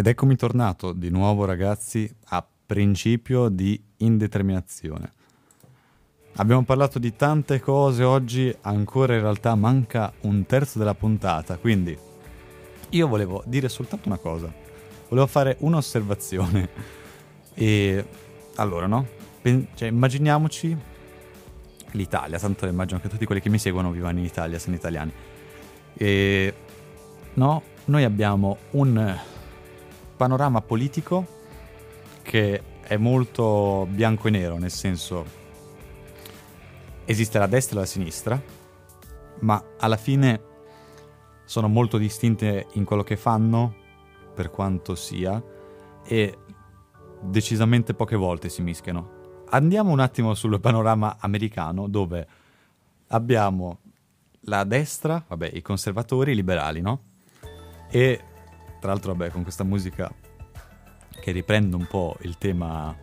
[0.08, 5.12] Ed eccomi tornato di nuovo, ragazzi, a principio di indeterminazione.
[6.36, 11.98] Abbiamo parlato di tante cose oggi, ancora in realtà manca un terzo della puntata, quindi
[12.92, 14.50] io volevo dire soltanto una cosa.
[15.10, 16.70] Volevo fare un'osservazione.
[17.54, 18.06] E
[18.56, 19.06] allora, no?
[19.42, 20.78] Pen- cioè, immaginiamoci
[21.92, 25.12] l'Italia, tanto immagino che tutti quelli che mi seguono vivano in Italia, sono italiani.
[25.96, 26.54] E
[27.34, 29.36] no, noi abbiamo un
[30.18, 31.26] panorama politico
[32.24, 35.26] che è molto bianco e nero, nel senso
[37.06, 38.42] esiste la destra e la sinistra,
[39.40, 40.42] ma alla fine
[41.46, 43.74] sono molto distinte in quello che fanno,
[44.34, 45.42] per quanto sia,
[46.04, 46.38] e
[47.22, 49.16] decisamente poche volte si mischiano.
[49.50, 52.28] Andiamo un attimo sul panorama americano, dove
[53.08, 53.80] abbiamo
[54.42, 57.02] la destra, vabbè, i conservatori, i liberali, no?
[57.90, 58.22] E
[58.80, 60.12] tra l'altro, vabbè, con questa musica
[61.20, 62.96] che riprende un po' il tema,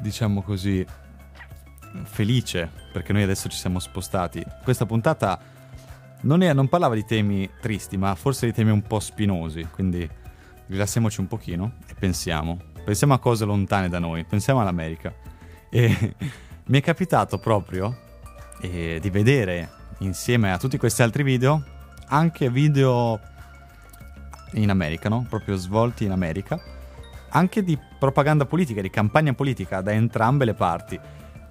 [0.00, 0.84] diciamo così,
[2.04, 4.44] felice, perché noi adesso ci siamo spostati.
[4.62, 5.38] Questa puntata
[6.22, 10.08] non, è- non parlava di temi tristi, ma forse di temi un po' spinosi, quindi
[10.66, 12.58] rilassiamoci un pochino e pensiamo.
[12.84, 15.14] Pensiamo a cose lontane da noi, pensiamo all'America.
[15.70, 16.14] E
[16.66, 17.96] mi è capitato proprio
[18.60, 21.78] eh, di vedere insieme a tutti questi altri video
[22.10, 23.20] anche video
[24.54, 25.26] in America, no?
[25.28, 26.60] Proprio svolti in America,
[27.30, 30.98] anche di propaganda politica, di campagna politica da entrambe le parti.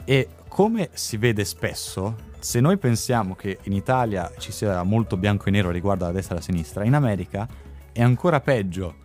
[0.05, 5.45] E come si vede spesso, se noi pensiamo che in Italia ci sia molto bianco
[5.45, 7.47] e nero riguardo alla destra e alla sinistra, in America
[7.91, 8.95] è ancora peggio.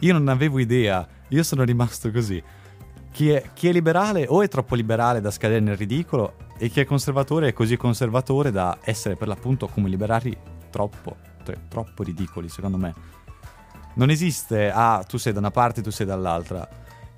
[0.00, 2.42] Io non avevo idea, io sono rimasto così.
[3.12, 6.80] Chi è, chi è liberale o è troppo liberale da scadere nel ridicolo e chi
[6.80, 10.36] è conservatore è così conservatore da essere per l'appunto come liberali
[10.70, 12.94] troppo, cioè, troppo ridicoli secondo me.
[14.00, 16.66] Non esiste, ah, tu sei da una parte, tu sei dall'altra.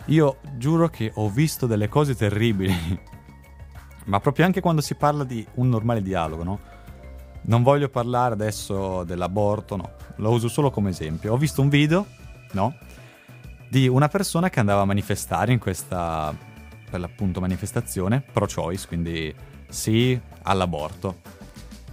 [0.07, 2.74] Io giuro che ho visto delle cose terribili,
[4.07, 6.59] ma proprio anche quando si parla di un normale dialogo, no?
[7.43, 11.33] Non voglio parlare adesso dell'aborto, no, lo uso solo come esempio.
[11.33, 12.05] Ho visto un video,
[12.51, 12.74] no?
[13.68, 16.35] Di una persona che andava a manifestare in questa,
[16.91, 19.33] per l'appunto, manifestazione pro-choice, quindi
[19.68, 21.20] sì all'aborto.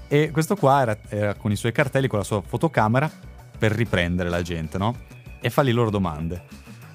[0.08, 3.29] E questo qua era, era con i suoi cartelli, con la sua fotocamera,
[3.60, 4.96] per riprendere la gente, no?
[5.42, 6.44] E fargli loro domande.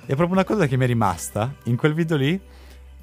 [0.06, 2.40] E proprio una cosa che mi è rimasta in quel video lì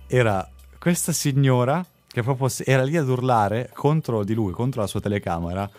[0.07, 0.47] era
[0.77, 5.69] questa signora che proprio era lì ad urlare contro di lui, contro la sua telecamera.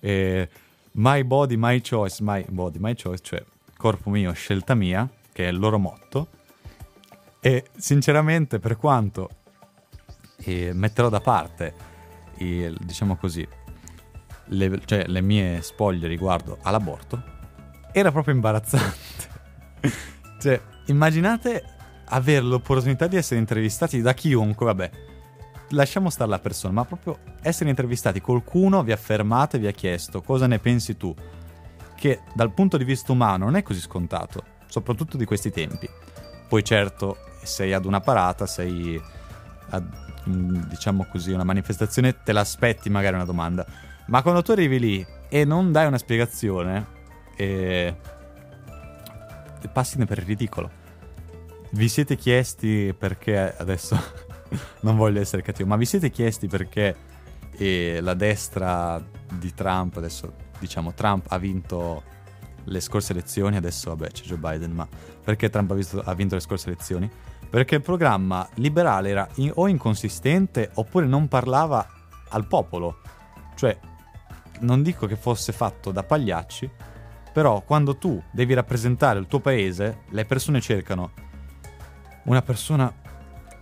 [0.00, 0.48] eh,
[0.92, 3.42] my body, my choice, my body, my choice, cioè
[3.76, 6.28] corpo mio, scelta mia, che è il loro motto.
[7.40, 9.28] E sinceramente, per quanto
[10.44, 11.74] eh, metterò da parte,
[12.36, 13.46] il- diciamo così,
[14.52, 17.22] le, cioè, le mie spoglie riguardo all'aborto,
[17.92, 19.30] era proprio imbarazzante.
[20.40, 21.64] cioè, immaginate
[22.06, 24.90] avere l'opportunità di essere intervistati da chiunque, vabbè,
[25.70, 29.72] lasciamo stare la persona, ma proprio essere intervistati, qualcuno vi ha fermato e vi ha
[29.72, 31.14] chiesto cosa ne pensi tu,
[31.94, 35.88] che dal punto di vista umano non è così scontato, soprattutto di questi tempi.
[36.48, 39.00] Poi certo, sei ad una parata, sei
[39.70, 39.82] a,
[40.24, 43.66] diciamo così, una manifestazione, te l'aspetti magari una domanda,
[44.12, 46.86] ma quando tu arrivi lì e non dai una spiegazione,
[47.34, 47.96] e
[49.72, 50.70] passine per il ridicolo.
[51.70, 53.98] Vi siete chiesti perché adesso
[54.82, 56.94] non voglio essere cattivo, ma vi siete chiesti perché
[57.52, 59.02] eh, la destra
[59.32, 62.02] di Trump, adesso diciamo Trump ha vinto
[62.64, 64.86] le scorse elezioni, adesso vabbè c'è Joe Biden, ma
[65.24, 67.10] perché Trump ha, visto- ha vinto le scorse elezioni?
[67.48, 71.88] Perché il programma liberale era in- o inconsistente oppure non parlava
[72.28, 73.00] al popolo.
[73.54, 73.78] Cioè,
[74.62, 76.70] non dico che fosse fatto da pagliacci,
[77.32, 81.12] però quando tu devi rappresentare il tuo paese, le persone cercano
[82.24, 82.92] una persona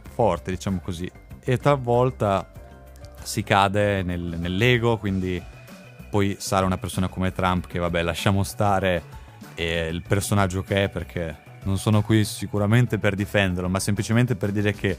[0.09, 1.11] forte, diciamo così,
[1.43, 2.51] e talvolta
[3.23, 5.43] si cade nel- nell'ego, quindi
[6.11, 9.19] poi sarà una persona come Trump che vabbè lasciamo stare
[9.57, 14.73] il personaggio che è perché non sono qui sicuramente per difenderlo, ma semplicemente per dire
[14.73, 14.97] che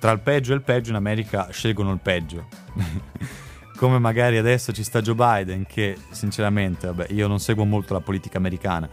[0.00, 2.48] tra il peggio e il peggio in America scelgono il peggio.
[3.76, 8.00] come magari adesso ci sta Joe Biden che sinceramente, vabbè, io non seguo molto la
[8.00, 8.88] politica americana,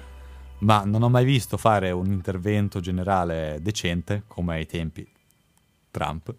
[0.60, 5.08] ma non ho mai visto fare un intervento generale decente come ai tempi
[5.90, 6.34] Trump.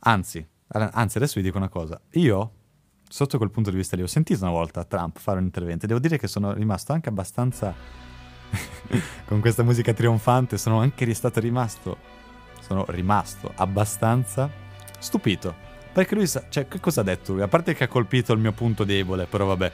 [0.00, 2.52] Anzi, anzi adesso vi dico una cosa, io
[3.08, 5.88] sotto quel punto di vista lì ho sentito una volta Trump fare un intervento e
[5.88, 7.74] devo dire che sono rimasto anche abbastanza
[9.24, 12.14] con questa musica trionfante, sono anche stato rimasto
[12.64, 14.50] sono rimasto abbastanza
[14.98, 15.73] stupito.
[15.94, 17.42] Perché lui sa, cioè, che cosa ha detto lui?
[17.42, 19.72] A parte che ha colpito il mio punto debole, però vabbè.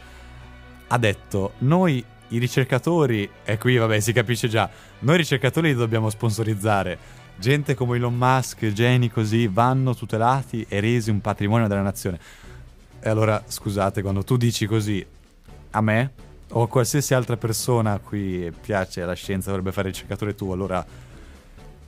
[0.89, 4.69] Ha detto, noi i ricercatori, e qui vabbè si capisce già,
[4.99, 6.99] noi ricercatori li dobbiamo sponsorizzare.
[7.39, 12.21] Gente come Elon Musk, geni così, vanno tutelati e resi un patrimonio della nazione.
[13.01, 15.05] E allora, scusate, quando tu dici così
[15.71, 16.13] a me
[16.51, 20.85] o a qualsiasi altra persona a cui piace la scienza, dovrebbe fare ricercatore tu, allora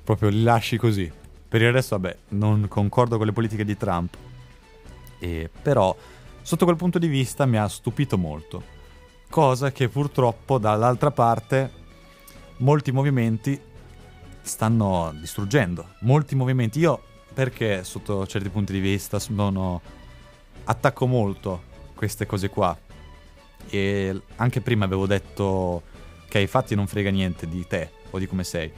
[0.02, 1.20] proprio li lasci così.
[1.52, 4.16] Per il resto, vabbè, non concordo con le politiche di Trump.
[5.18, 5.94] E, però,
[6.40, 8.62] sotto quel punto di vista mi ha stupito molto.
[9.28, 11.70] Cosa che purtroppo dall'altra parte
[12.56, 13.60] molti movimenti
[14.40, 15.88] stanno distruggendo.
[16.00, 16.78] Molti movimenti.
[16.78, 16.98] Io,
[17.34, 19.82] perché sotto certi punti di vista sono...
[20.64, 22.74] attacco molto queste cose qua.
[23.68, 25.82] E anche prima avevo detto
[26.30, 28.72] che ai fatti non frega niente di te o di come sei.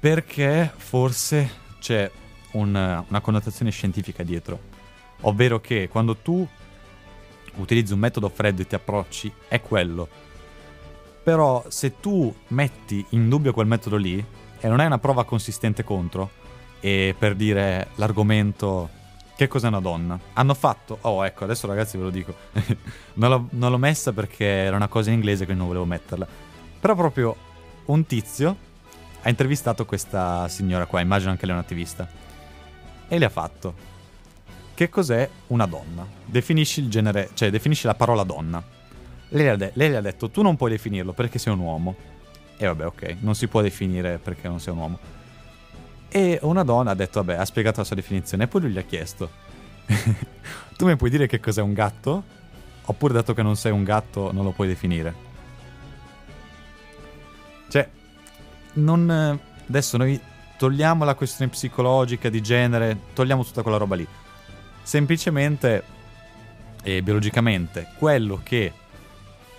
[0.00, 2.10] Perché forse c'è
[2.52, 4.58] un- una connotazione scientifica dietro.
[5.22, 6.46] Ovvero che quando tu
[7.56, 10.08] utilizzi un metodo freddo e ti approcci, è quello.
[11.22, 14.24] Però se tu metti in dubbio quel metodo lì
[14.60, 16.30] e non hai una prova consistente contro,
[16.80, 18.90] e per dire l'argomento
[19.36, 22.34] che cos'è una donna, hanno fatto, oh ecco adesso ragazzi ve lo dico,
[23.14, 26.26] non, l'ho, non l'ho messa perché era una cosa in inglese che non volevo metterla,
[26.80, 27.36] però proprio
[27.86, 28.56] un tizio
[29.26, 32.08] ha intervistato questa signora qua, immagino anche lei è un'attivista,
[33.08, 33.74] e le ha fatto,
[34.72, 36.06] che cos'è una donna?
[36.24, 38.62] Definisci il genere, cioè definisci la parola donna.
[39.30, 41.96] Lei de- lei le ha detto, tu non puoi definirlo perché sei un uomo.
[42.56, 44.98] E vabbè, ok, non si può definire perché non sei un uomo.
[46.08, 48.44] E una donna ha detto, vabbè, ha spiegato la sua definizione.
[48.44, 49.28] E poi lui gli ha chiesto,
[50.76, 52.22] tu mi puoi dire che cos'è un gatto?
[52.84, 55.25] Oppure dato che non sei un gatto non lo puoi definire?
[58.76, 59.38] Non...
[59.68, 60.18] Adesso noi
[60.56, 64.06] togliamo la questione psicologica di genere, togliamo tutta quella roba lì.
[64.82, 65.94] Semplicemente
[66.82, 68.72] e biologicamente quello che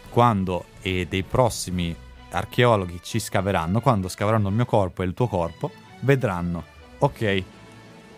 [0.09, 1.93] quando e dei prossimi
[2.30, 6.63] archeologhi ci scaveranno, quando scaveranno il mio corpo e il tuo corpo, vedranno,
[6.99, 7.43] ok,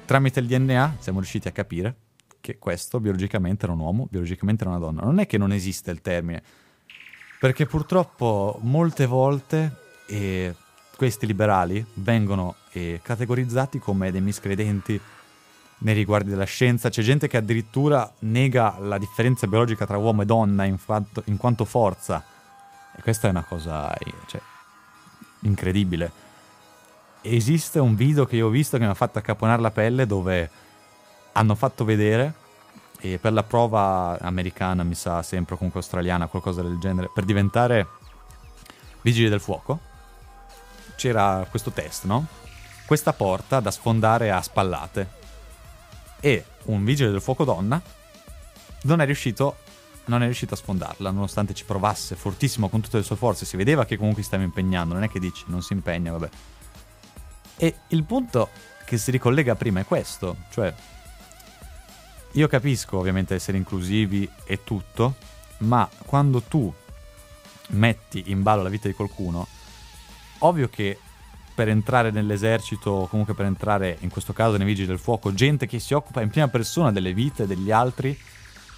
[0.05, 1.95] tramite il DNA siamo riusciti a capire
[2.39, 5.01] che questo biologicamente era un uomo, biologicamente era una donna.
[5.01, 6.41] Non è che non esiste il termine,
[7.39, 9.75] perché purtroppo molte volte
[10.07, 10.55] eh,
[10.99, 14.99] questi liberali vengono eh, categorizzati come dei miscredenti
[15.77, 16.89] nei riguardi della scienza.
[16.89, 21.37] C'è gente che addirittura nega la differenza biologica tra uomo e donna in, fatto- in
[21.37, 22.21] quanto forza.
[22.93, 24.41] E questa è una cosa eh, cioè,
[25.43, 26.11] incredibile.
[27.21, 30.49] Esiste un video che io ho visto che mi ha fatto accaponare la pelle dove
[31.31, 32.33] hanno fatto vedere,
[32.99, 37.87] e per la prova americana, mi sa, sempre comunque australiana, qualcosa del genere, per diventare
[39.01, 39.87] vigili del fuoco,
[40.99, 42.27] c'era questo test, no?
[42.85, 45.17] Questa porta da sfondare a spallate.
[46.19, 47.81] E un vigile del fuoco donna
[48.81, 49.59] non è riuscito,
[50.05, 53.45] non è riuscito a sfondarla, nonostante ci provasse fortissimo con tutte le sue forze.
[53.45, 56.29] Si vedeva che comunque stava impegnando, non è che dici non si impegna, vabbè.
[57.55, 58.49] E il punto
[58.83, 60.73] che si ricollega prima è questo, cioè
[62.33, 65.15] io capisco ovviamente essere inclusivi e tutto,
[65.59, 66.73] ma quando tu
[67.67, 69.47] metti in ballo la vita di qualcuno,
[70.39, 70.97] ovvio che
[71.53, 75.79] per entrare nell'esercito comunque per entrare in questo caso nei vigili del fuoco, gente che
[75.79, 78.17] si occupa in prima persona delle vite degli altri,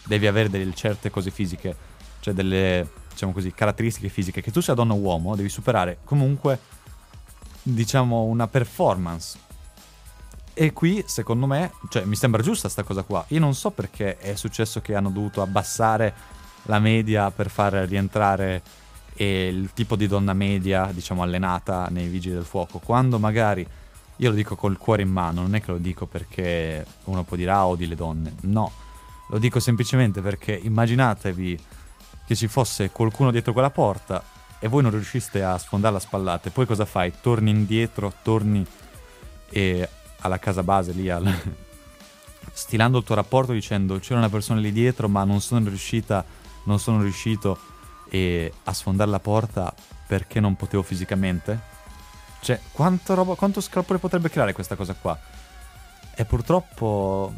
[0.06, 1.76] devi avere delle certe cose fisiche,
[2.20, 6.60] cioè delle diciamo così caratteristiche fisiche che tu sia donna o uomo, devi superare comunque
[7.62, 9.38] diciamo una performance.
[10.54, 13.24] E qui, secondo me, cioè mi sembra giusta sta cosa qua.
[13.30, 16.14] Io non so perché è successo che hanno dovuto abbassare
[16.64, 18.62] la media per far rientrare
[19.16, 22.80] eh, il tipo di donna media, diciamo, allenata nei vigili del fuoco.
[22.80, 23.66] Quando magari,
[24.16, 27.36] io lo dico col cuore in mano, non è che lo dico perché uno può
[27.36, 28.36] dire ah, odi le donne.
[28.42, 28.72] No,
[29.30, 31.60] lo dico semplicemente perché immaginatevi
[32.26, 34.24] che ci fosse qualcuno dietro quella porta
[34.60, 37.12] e voi non riusciste a sfondarla a spallate, poi cosa fai?
[37.20, 38.66] Torni indietro, torni
[39.50, 39.90] e
[40.20, 41.26] alla casa base lì, al...
[42.54, 46.24] stilando il tuo rapporto dicendo c'era una persona lì dietro ma non sono riuscita,
[46.66, 47.58] non sono riuscito
[48.14, 49.74] e a sfondare la porta
[50.06, 51.60] perché non potevo fisicamente?
[52.42, 55.18] Cioè, quanto, roba, quanto scalpore potrebbe creare questa cosa qua?
[56.14, 57.34] E purtroppo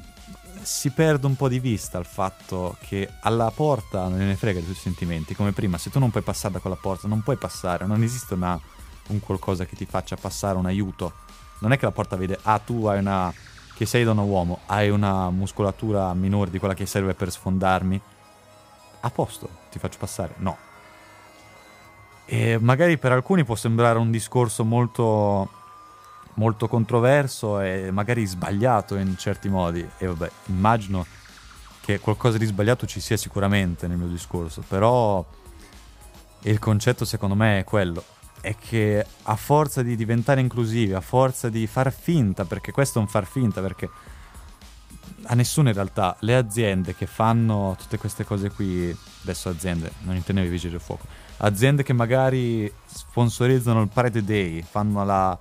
[0.64, 4.66] si perde un po' di vista il fatto che alla porta non ne frega dei
[4.66, 7.86] tuoi sentimenti, come prima, se tu non puoi passare da quella porta, non puoi passare,
[7.86, 8.60] non esiste una,
[9.10, 11.14] un qualcosa che ti faccia passare, un aiuto.
[11.60, 13.32] Non è che la porta vede, ah tu hai una,
[13.76, 18.02] che sei donna o uomo, hai una muscolatura minore di quella che serve per sfondarmi,
[19.06, 20.34] a posto, ti faccio passare.
[20.38, 20.58] No.
[22.26, 25.50] E magari per alcuni può sembrare un discorso molto,
[26.36, 29.88] molto controverso e magari sbagliato in certi modi.
[29.98, 31.06] E vabbè, immagino
[31.82, 35.24] che qualcosa di sbagliato ci sia sicuramente nel mio discorso, però
[36.44, 38.04] il concetto secondo me è quello,
[38.40, 43.02] è che a forza di diventare inclusivi, a forza di far finta, perché questo è
[43.02, 43.90] un far finta, perché
[45.26, 50.16] a nessuno in realtà, le aziende che fanno tutte queste cose qui, adesso aziende, non
[50.16, 51.06] intendevo i vigili del fuoco,
[51.38, 55.38] aziende che magari sponsorizzano il Pride Day, fanno la,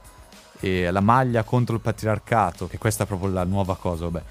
[0.60, 4.22] eh, la maglia contro il patriarcato, che questa è proprio la nuova cosa, vabbè,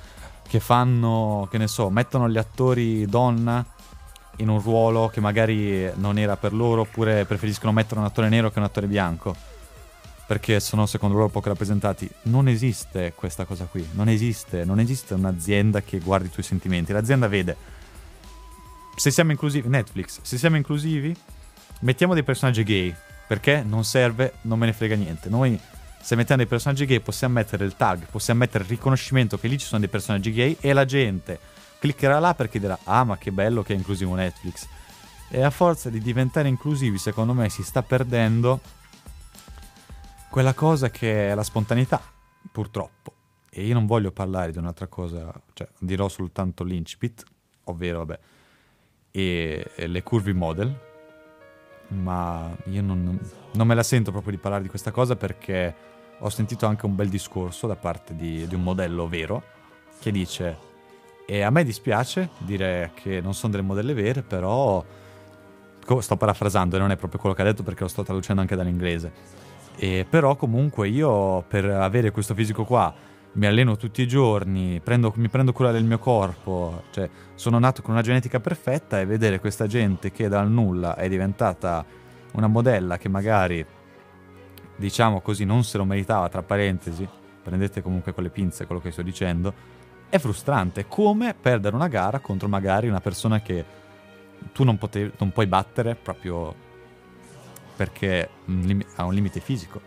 [0.47, 3.65] che fanno, che ne so, mettono gli attori donna
[4.37, 8.49] in un ruolo che magari non era per loro, oppure preferiscono mettere un attore nero
[8.49, 9.50] che un attore bianco.
[10.31, 12.09] Perché sono secondo loro poco rappresentati.
[12.23, 13.85] Non esiste questa cosa qui.
[13.91, 14.63] Non esiste.
[14.63, 16.93] Non esiste un'azienda che guardi i tuoi sentimenti.
[16.93, 17.57] L'azienda vede.
[18.95, 21.13] Se siamo inclusivi, Netflix, se siamo inclusivi,
[21.81, 22.95] mettiamo dei personaggi gay.
[23.27, 25.27] Perché non serve, non me ne frega niente.
[25.27, 25.59] Noi,
[26.01, 29.57] se mettiamo dei personaggi gay, possiamo mettere il tag, possiamo mettere il riconoscimento che lì
[29.57, 31.39] ci sono dei personaggi gay e la gente
[31.77, 34.65] cliccherà là perché dirà ah ma che bello che è inclusivo Netflix
[35.29, 38.59] e a forza di diventare inclusivi secondo me si sta perdendo
[40.31, 42.01] quella cosa che è la spontaneità
[42.51, 43.13] purtroppo
[43.51, 47.23] e io non voglio parlare di un'altra cosa cioè dirò soltanto l'incipit
[47.65, 48.19] ovvero vabbè
[49.11, 50.89] e, e le curvy model
[51.89, 53.19] ma io non,
[53.51, 55.75] non me la sento proprio di parlare di questa cosa perché
[56.17, 59.43] ho sentito anche un bel discorso da parte di, di un modello vero
[59.99, 60.69] che dice
[61.31, 64.83] e a me dispiace dire che non sono delle modelle vere, però
[65.99, 68.57] sto parafrasando e non è proprio quello che ha detto perché lo sto traducendo anche
[68.57, 69.11] dall'inglese.
[69.75, 72.93] E però comunque io per avere questo fisico qua
[73.33, 77.81] mi alleno tutti i giorni, prendo- mi prendo cura del mio corpo, cioè sono nato
[77.81, 81.85] con una genetica perfetta e vedere questa gente che dal nulla è diventata
[82.33, 83.65] una modella che magari,
[84.75, 87.07] diciamo così, non se lo meritava, tra parentesi,
[87.41, 89.53] prendete comunque con le pinze quello che sto dicendo,
[90.09, 93.63] è frustrante, come perdere una gara contro magari una persona che
[94.51, 96.53] tu non, potevi, non puoi battere proprio
[97.75, 98.29] perché
[98.95, 99.81] ha un limite fisico.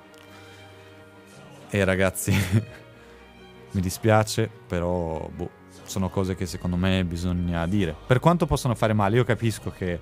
[1.68, 2.32] E ragazzi,
[3.72, 5.50] mi dispiace, però boh,
[5.82, 7.94] sono cose che secondo me bisogna dire.
[8.06, 10.00] Per quanto possano fare male, io capisco che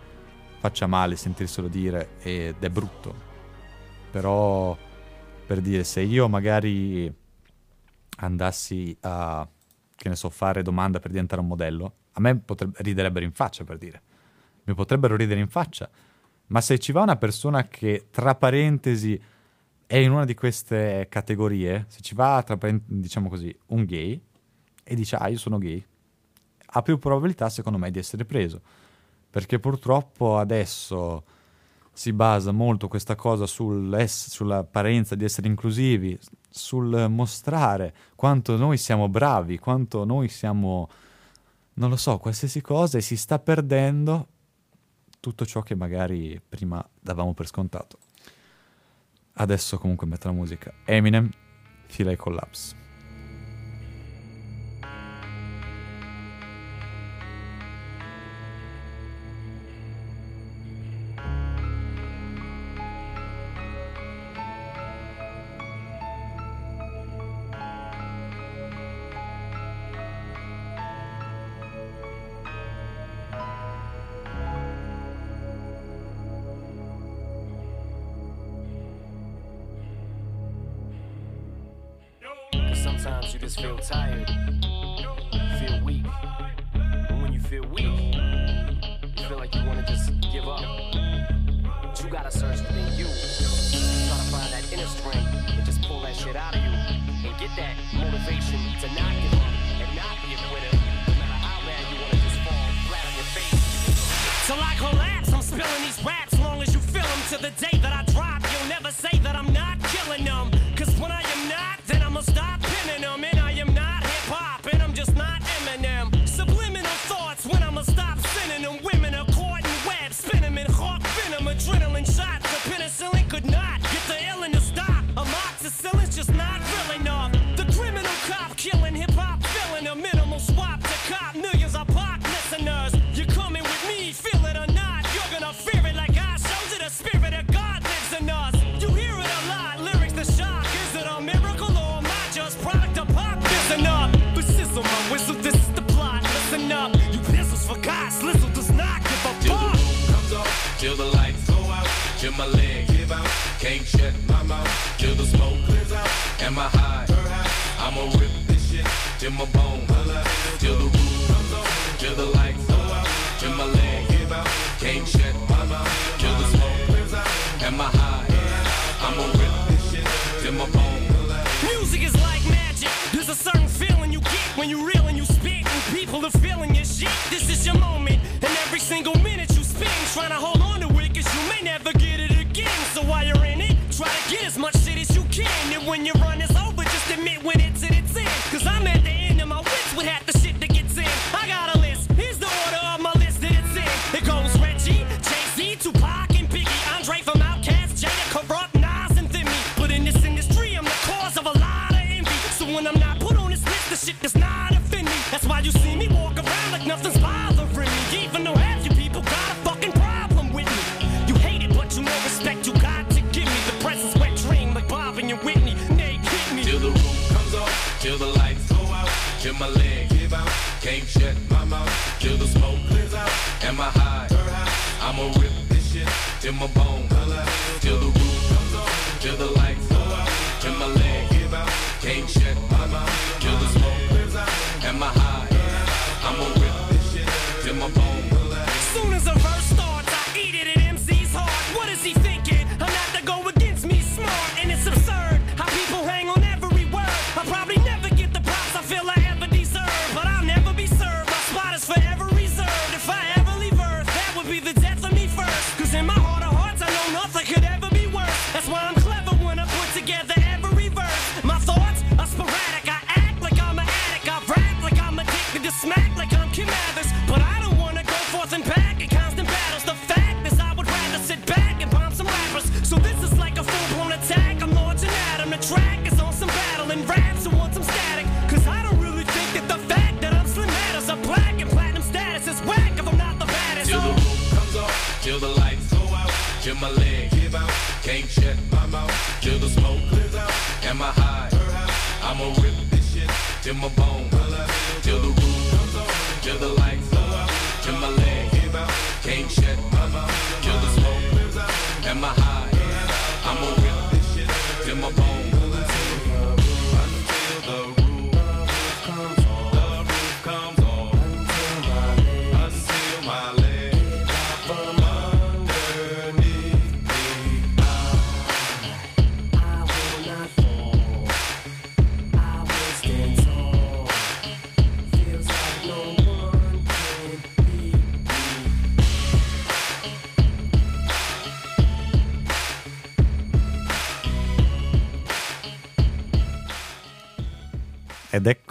[0.59, 3.31] faccia male sentirselo dire ed è brutto.
[4.11, 4.77] Però
[5.47, 7.13] per dire, se io magari
[8.17, 9.49] andassi a
[10.03, 13.63] che ne so, fare domanda per diventare un modello, a me potrebbe, riderebbero in faccia
[13.63, 14.03] per dire.
[14.65, 15.89] Mi potrebbero ridere in faccia.
[16.53, 19.19] Ma se ci va una persona che, tra parentesi,
[19.87, 24.21] è in una di queste categorie, se ci va, tra parentesi, diciamo così, un gay,
[24.85, 25.83] e dice, ah, io sono gay,
[26.75, 28.61] ha più probabilità, secondo me, di essere preso.
[29.31, 31.25] Perché purtroppo adesso
[31.91, 36.19] si basa molto questa cosa sul sull'apparenza di essere inclusivi,
[36.51, 40.87] sul mostrare quanto noi siamo bravi, quanto noi siamo,
[41.75, 44.27] non lo so, qualsiasi cosa e si sta perdendo
[45.23, 47.97] tutto ciò che magari prima davamo per scontato.
[49.35, 50.75] Adesso comunque metto la musica.
[50.85, 51.31] Eminem,
[51.87, 52.82] fila e collapse.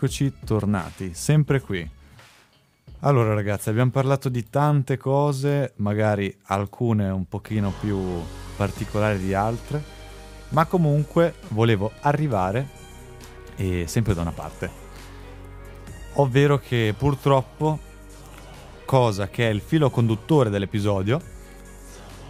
[0.03, 1.87] Eccoci tornati, sempre qui.
[3.01, 7.99] Allora ragazzi, abbiamo parlato di tante cose, magari alcune un pochino più
[8.57, 9.83] particolari di altre,
[10.49, 12.67] ma comunque volevo arrivare
[13.55, 14.71] e sempre da una parte.
[16.13, 17.77] Ovvero che purtroppo,
[18.85, 21.21] cosa che è il filo conduttore dell'episodio,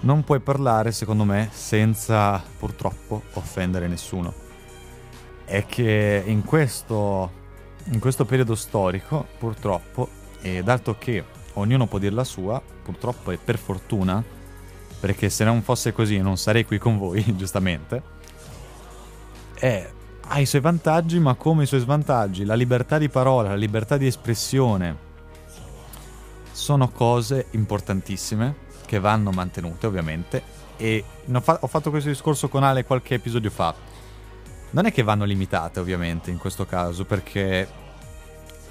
[0.01, 4.49] non puoi parlare secondo me senza purtroppo offendere nessuno
[5.51, 7.29] è che in questo,
[7.85, 10.09] in questo periodo storico, purtroppo,
[10.41, 14.23] e dato che ognuno può dire la sua, purtroppo e per fortuna,
[14.99, 18.01] perché se non fosse così non sarei qui con voi, giustamente,
[19.53, 19.89] è,
[20.21, 22.45] ha i suoi vantaggi, ma come i suoi svantaggi.
[22.45, 25.09] La libertà di parola, la libertà di espressione
[26.51, 30.59] sono cose importantissime che vanno mantenute, ovviamente.
[30.77, 33.89] E ho fatto questo discorso con Ale qualche episodio fa
[34.71, 37.67] non è che vanno limitate ovviamente in questo caso perché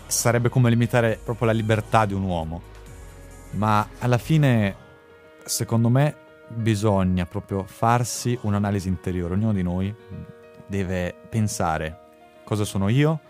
[0.06, 2.62] sarebbe come limitare proprio la libertà di un uomo.
[3.52, 4.76] Ma alla fine
[5.44, 6.16] secondo me
[6.48, 9.34] bisogna proprio farsi un'analisi interiore.
[9.34, 9.94] Ognuno di noi
[10.66, 11.98] deve pensare
[12.44, 13.20] cosa sono io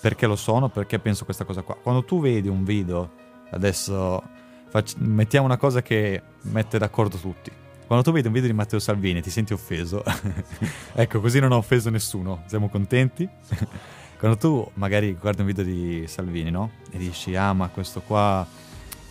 [0.00, 1.76] perché lo sono perché penso questa cosa qua.
[1.76, 3.10] Quando tu vedi un video
[3.50, 4.22] adesso
[4.68, 8.78] fac- mettiamo una cosa che mette d'accordo tutti quando tu vedi un video di Matteo
[8.78, 10.02] Salvini ti senti offeso,
[10.94, 13.28] ecco, così non ho offeso nessuno, siamo contenti.
[14.16, 16.70] Quando tu magari guardi un video di Salvini, no?
[16.90, 18.46] E dici, ah, ma questo qua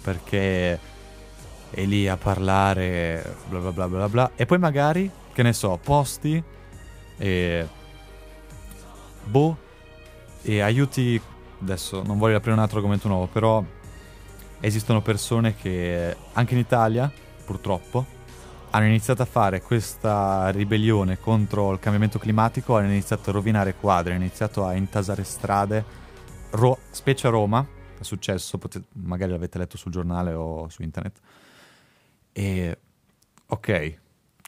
[0.01, 0.79] perché
[1.69, 4.31] è lì a parlare, bla bla bla bla bla.
[4.35, 6.41] E poi magari, che ne so, posti
[7.17, 7.67] e...
[9.25, 9.57] Boh,
[10.41, 11.21] e aiuti...
[11.61, 13.63] Adesso non voglio aprire un altro argomento nuovo, però
[14.59, 17.11] esistono persone che anche in Italia,
[17.45, 18.05] purtroppo,
[18.75, 24.13] hanno iniziato a fare questa ribellione contro il cambiamento climatico, hanno iniziato a rovinare quadri,
[24.13, 26.01] hanno iniziato a intasare strade,
[26.51, 27.65] Ro- specie a Roma,
[27.99, 31.19] è successo, potete- magari l'avete letto sul giornale o su internet.
[32.31, 32.79] E
[33.45, 33.97] ok,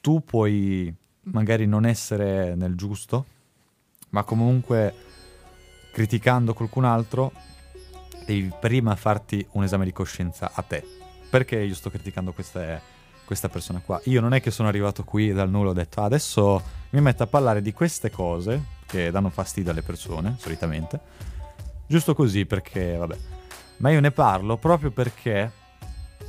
[0.01, 0.91] tu puoi
[1.25, 3.25] magari non essere nel giusto,
[4.09, 4.93] ma comunque
[5.93, 7.31] criticando qualcun altro
[8.25, 10.83] devi prima farti un esame di coscienza a te.
[11.29, 12.81] Perché io sto criticando queste,
[13.25, 13.99] questa persona qua?
[14.05, 16.61] Io non è che sono arrivato qui dal nulla e ho detto "Ah, adesso
[16.91, 20.99] mi metto a parlare di queste cose che danno fastidio alle persone, solitamente.
[21.87, 23.17] Giusto così perché, vabbè.
[23.77, 25.51] Ma io ne parlo proprio perché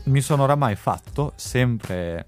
[0.04, 2.26] mi sono oramai fatto, sempre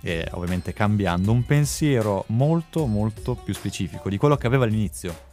[0.00, 5.24] e ovviamente cambiando, un pensiero molto molto più specifico di quello che avevo all'inizio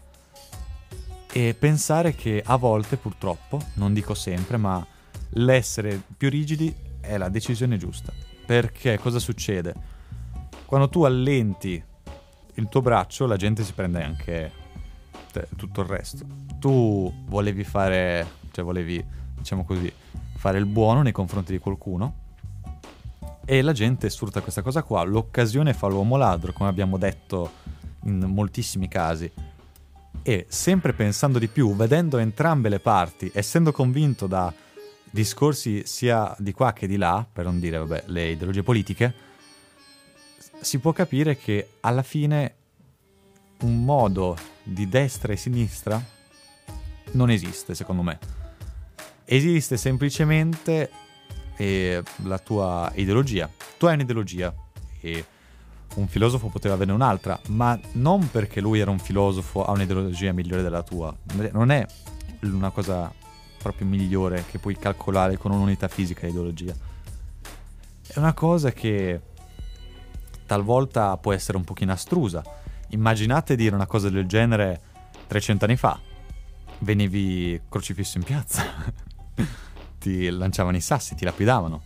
[1.31, 4.85] e pensare che a volte purtroppo, non dico sempre, ma
[5.31, 8.22] l'essere più rigidi è la decisione giusta.
[8.45, 9.73] Perché cosa succede?
[10.65, 11.83] Quando tu allenti
[12.55, 14.51] il tuo braccio, la gente si prende anche
[15.31, 16.25] te- tutto il resto.
[16.59, 19.03] Tu volevi fare, cioè volevi,
[19.37, 19.91] diciamo così,
[20.35, 22.21] fare il buono nei confronti di qualcuno
[23.45, 25.03] e la gente sfrutta questa cosa qua.
[25.03, 27.51] L'occasione fa l'uomo ladro, come abbiamo detto
[28.03, 29.31] in moltissimi casi.
[30.21, 34.53] E sempre pensando di più, vedendo entrambe le parti, essendo convinto da
[35.14, 39.14] discorsi sia di qua che di là, per non dire, vabbè, le ideologie politiche,
[40.60, 42.56] si può capire che alla fine
[43.60, 46.03] un modo di destra e sinistra
[47.11, 48.18] non esiste, secondo me.
[49.26, 50.90] Esiste semplicemente
[51.57, 53.48] eh, la tua ideologia.
[53.77, 54.52] Tu hai un'ideologia
[54.99, 55.26] e
[55.95, 60.64] un filosofo poteva averne un'altra, ma non perché lui era un filosofo ha un'ideologia migliore
[60.64, 61.15] della tua.
[61.52, 61.85] Non è
[62.41, 63.22] una cosa
[63.64, 66.76] proprio migliore che puoi calcolare con un'unità fisica ideologia.
[68.06, 69.19] È una cosa che
[70.45, 72.44] talvolta può essere un pochino astrusa.
[72.90, 74.81] Immaginate dire una cosa del genere
[75.26, 75.99] 300 anni fa.
[76.80, 78.64] Venivi crocifisso in piazza.
[79.98, 81.84] ti lanciavano i sassi, ti lapidavano.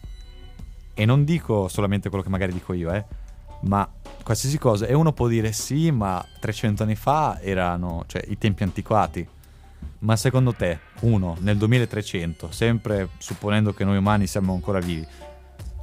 [0.94, 3.06] E non dico solamente quello che magari dico io, eh,
[3.62, 3.88] ma
[4.24, 4.88] qualsiasi cosa.
[4.88, 9.36] E uno può dire sì, ma 300 anni fa erano, cioè, i tempi antiquati.
[9.99, 15.06] Ma secondo te, uno, nel 2300, sempre supponendo che noi umani siamo ancora vivi,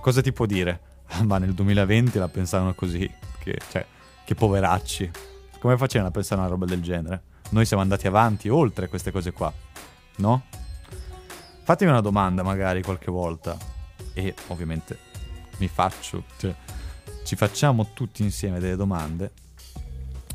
[0.01, 0.81] cosa ti può dire?
[1.25, 3.11] Ma nel 2020 la pensavano così,
[3.41, 3.85] che, cioè,
[4.25, 5.11] che poveracci.
[5.59, 7.23] Come facevano a pensare a una roba del genere?
[7.51, 9.53] Noi siamo andati avanti oltre queste cose qua,
[10.17, 10.45] no?
[11.63, 13.57] Fatemi una domanda magari qualche volta
[14.13, 14.99] e ovviamente
[15.59, 16.55] mi faccio, cioè,
[17.25, 19.33] ci facciamo tutti insieme delle domande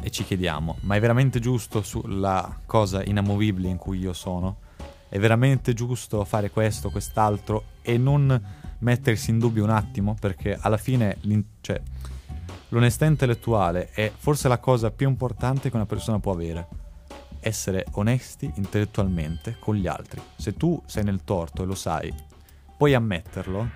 [0.01, 4.57] e ci chiediamo, ma è veramente giusto sulla cosa inamovibile in cui io sono?
[5.09, 8.41] È veramente giusto fare questo, quest'altro e non
[8.79, 10.15] mettersi in dubbio un attimo?
[10.19, 11.17] Perché alla fine
[11.61, 11.81] cioè,
[12.69, 16.67] l'onestà intellettuale è forse la cosa più importante che una persona può avere.
[17.41, 20.21] Essere onesti intellettualmente con gli altri.
[20.35, 22.13] Se tu sei nel torto e lo sai,
[22.77, 23.69] puoi ammetterlo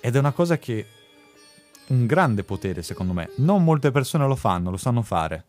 [0.00, 0.86] ed è una cosa che
[1.88, 3.30] un grande potere secondo me.
[3.36, 5.44] Non molte persone lo fanno, lo sanno fare.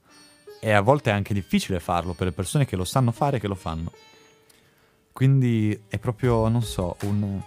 [0.62, 3.40] E a volte è anche difficile farlo per le persone che lo sanno fare e
[3.40, 3.92] che lo fanno.
[5.12, 7.42] Quindi è proprio, non so, un,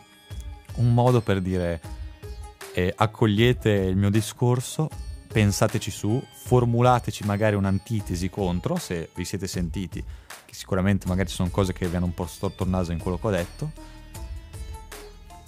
[0.74, 1.80] un modo per dire
[2.74, 4.88] eh, accogliete il mio discorso,
[5.30, 10.02] pensateci su, formulateci magari un'antitesi contro se vi siete sentiti,
[10.44, 12.98] che sicuramente magari ci sono cose che vi hanno un po' storto il naso in
[12.98, 13.72] quello che ho detto,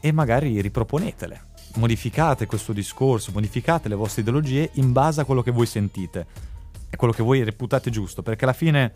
[0.01, 1.53] e magari riproponetele.
[1.77, 6.27] Modificate questo discorso, modificate le vostre ideologie in base a quello che voi sentite
[6.89, 8.93] e quello che voi reputate giusto, perché alla fine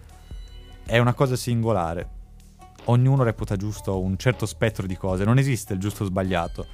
[0.87, 2.17] è una cosa singolare.
[2.85, 6.67] Ognuno reputa giusto un certo spettro di cose, non esiste il giusto o sbagliato.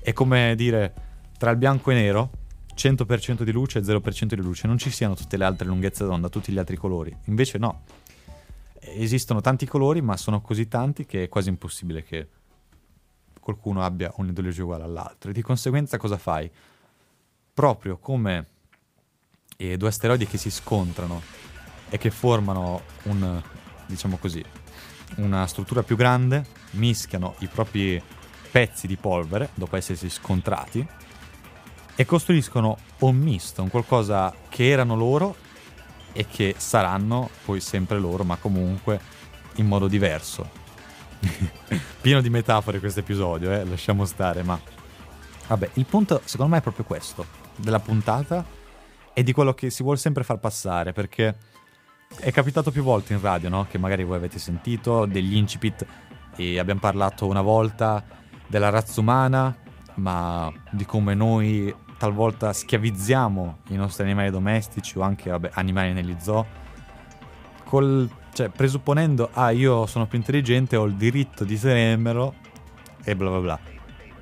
[0.00, 0.94] È come dire
[1.36, 2.30] tra il bianco e nero
[2.76, 6.28] 100% di luce e 0% di luce, non ci siano tutte le altre lunghezze d'onda,
[6.28, 7.14] tutti gli altri colori.
[7.24, 7.82] Invece no.
[8.78, 12.28] Esistono tanti colori, ma sono così tanti che è quasi impossibile che
[13.48, 15.30] qualcuno abbia un'ideologia uguale all'altro.
[15.30, 16.50] E di conseguenza cosa fai?
[17.54, 18.46] Proprio come
[19.56, 21.22] eh, due asteroidi che si scontrano
[21.88, 23.42] e che formano un,
[23.86, 24.44] diciamo così,
[25.16, 28.02] una struttura più grande, mischiano i propri
[28.50, 30.86] pezzi di polvere dopo essersi scontrati
[31.94, 35.34] e costruiscono un misto, un qualcosa che erano loro
[36.12, 39.00] e che saranno poi sempre loro, ma comunque
[39.54, 40.66] in modo diverso.
[42.00, 43.64] Pieno di metafore questo episodio, eh?
[43.64, 44.58] lasciamo stare, ma
[45.46, 47.26] vabbè, il punto secondo me è proprio questo
[47.56, 48.44] della puntata
[49.12, 51.36] e di quello che si vuole sempre far passare, perché
[52.20, 53.66] è capitato più volte in radio, no?
[53.68, 55.84] Che magari voi avete sentito degli incipit
[56.36, 58.04] e abbiamo parlato una volta
[58.46, 59.54] della razza umana,
[59.94, 66.14] ma di come noi talvolta schiavizziamo i nostri animali domestici o anche vabbè, animali negli
[66.20, 66.46] zoo,
[67.64, 68.08] col,
[68.38, 72.34] cioè, presupponendo, ah, io sono più intelligente, ho il diritto di tenermelo
[73.02, 73.58] e bla bla bla.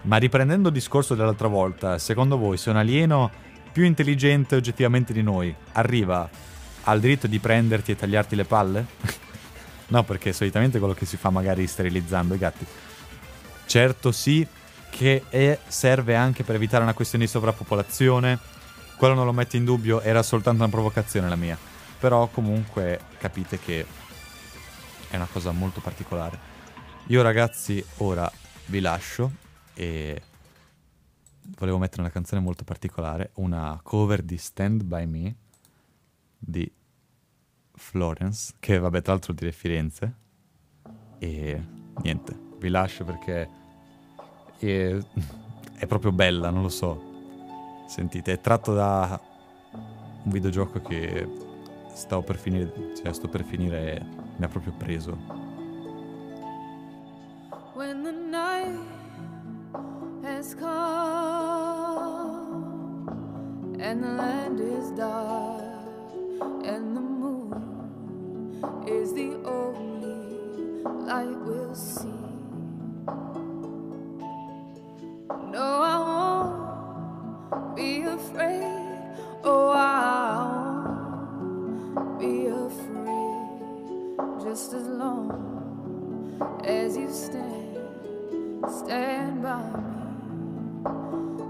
[0.04, 3.30] Ma riprendendo il discorso dell'altra volta, secondo voi se un alieno
[3.70, 6.26] più intelligente oggettivamente di noi arriva
[6.84, 8.86] al diritto di prenderti e tagliarti le palle?
[9.88, 12.64] no, perché solitamente quello che si fa magari sterilizzando i gatti.
[13.66, 14.46] Certo sì,
[14.88, 18.38] che è- serve anche per evitare una questione di sovrappopolazione.
[18.96, 21.58] Quello non lo metto in dubbio, era soltanto una provocazione la mia.
[21.98, 24.04] Però comunque capite che
[25.08, 26.38] è una cosa molto particolare.
[27.06, 28.30] Io ragazzi ora
[28.66, 29.30] vi lascio
[29.74, 30.22] e
[31.56, 35.36] volevo mettere una canzone molto particolare, una cover di Stand By Me
[36.38, 36.70] di
[37.74, 40.14] Florence, che vabbè tra l'altro dire Firenze.
[41.18, 41.62] E
[42.02, 43.48] niente, vi lascio perché
[44.58, 44.98] è,
[45.76, 47.14] è proprio bella, non lo so.
[47.88, 49.20] Sentite, è tratto da
[50.24, 51.45] un videogioco che
[51.96, 54.06] stavo per finire, cioè sto per finire,
[54.36, 55.44] mi ha proprio preso.
[57.76, 58.78] when the night
[60.22, 60.66] has come
[63.78, 65.62] and the land is dark
[66.64, 67.52] and the moon
[68.88, 72.08] is the only light we'll see.
[75.50, 75.98] No, I
[77.50, 78.64] won't be afraid.
[79.44, 80.85] Oh, I won't
[82.18, 85.30] be afraid just as long
[86.64, 87.76] as you stand,
[88.68, 89.82] stand by me.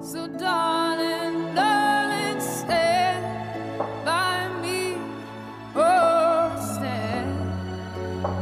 [0.02, 3.24] So, darling, darling, stand
[4.04, 4.96] by me.
[5.76, 7.38] Oh, stand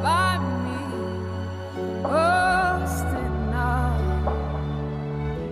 [0.03, 0.81] by me.
[2.05, 3.99] Oh, stand now.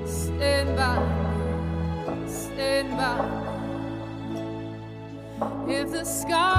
[0.07, 2.28] Stand by me.
[2.28, 3.16] Stand by
[5.66, 5.74] me.
[5.74, 6.51] If the sky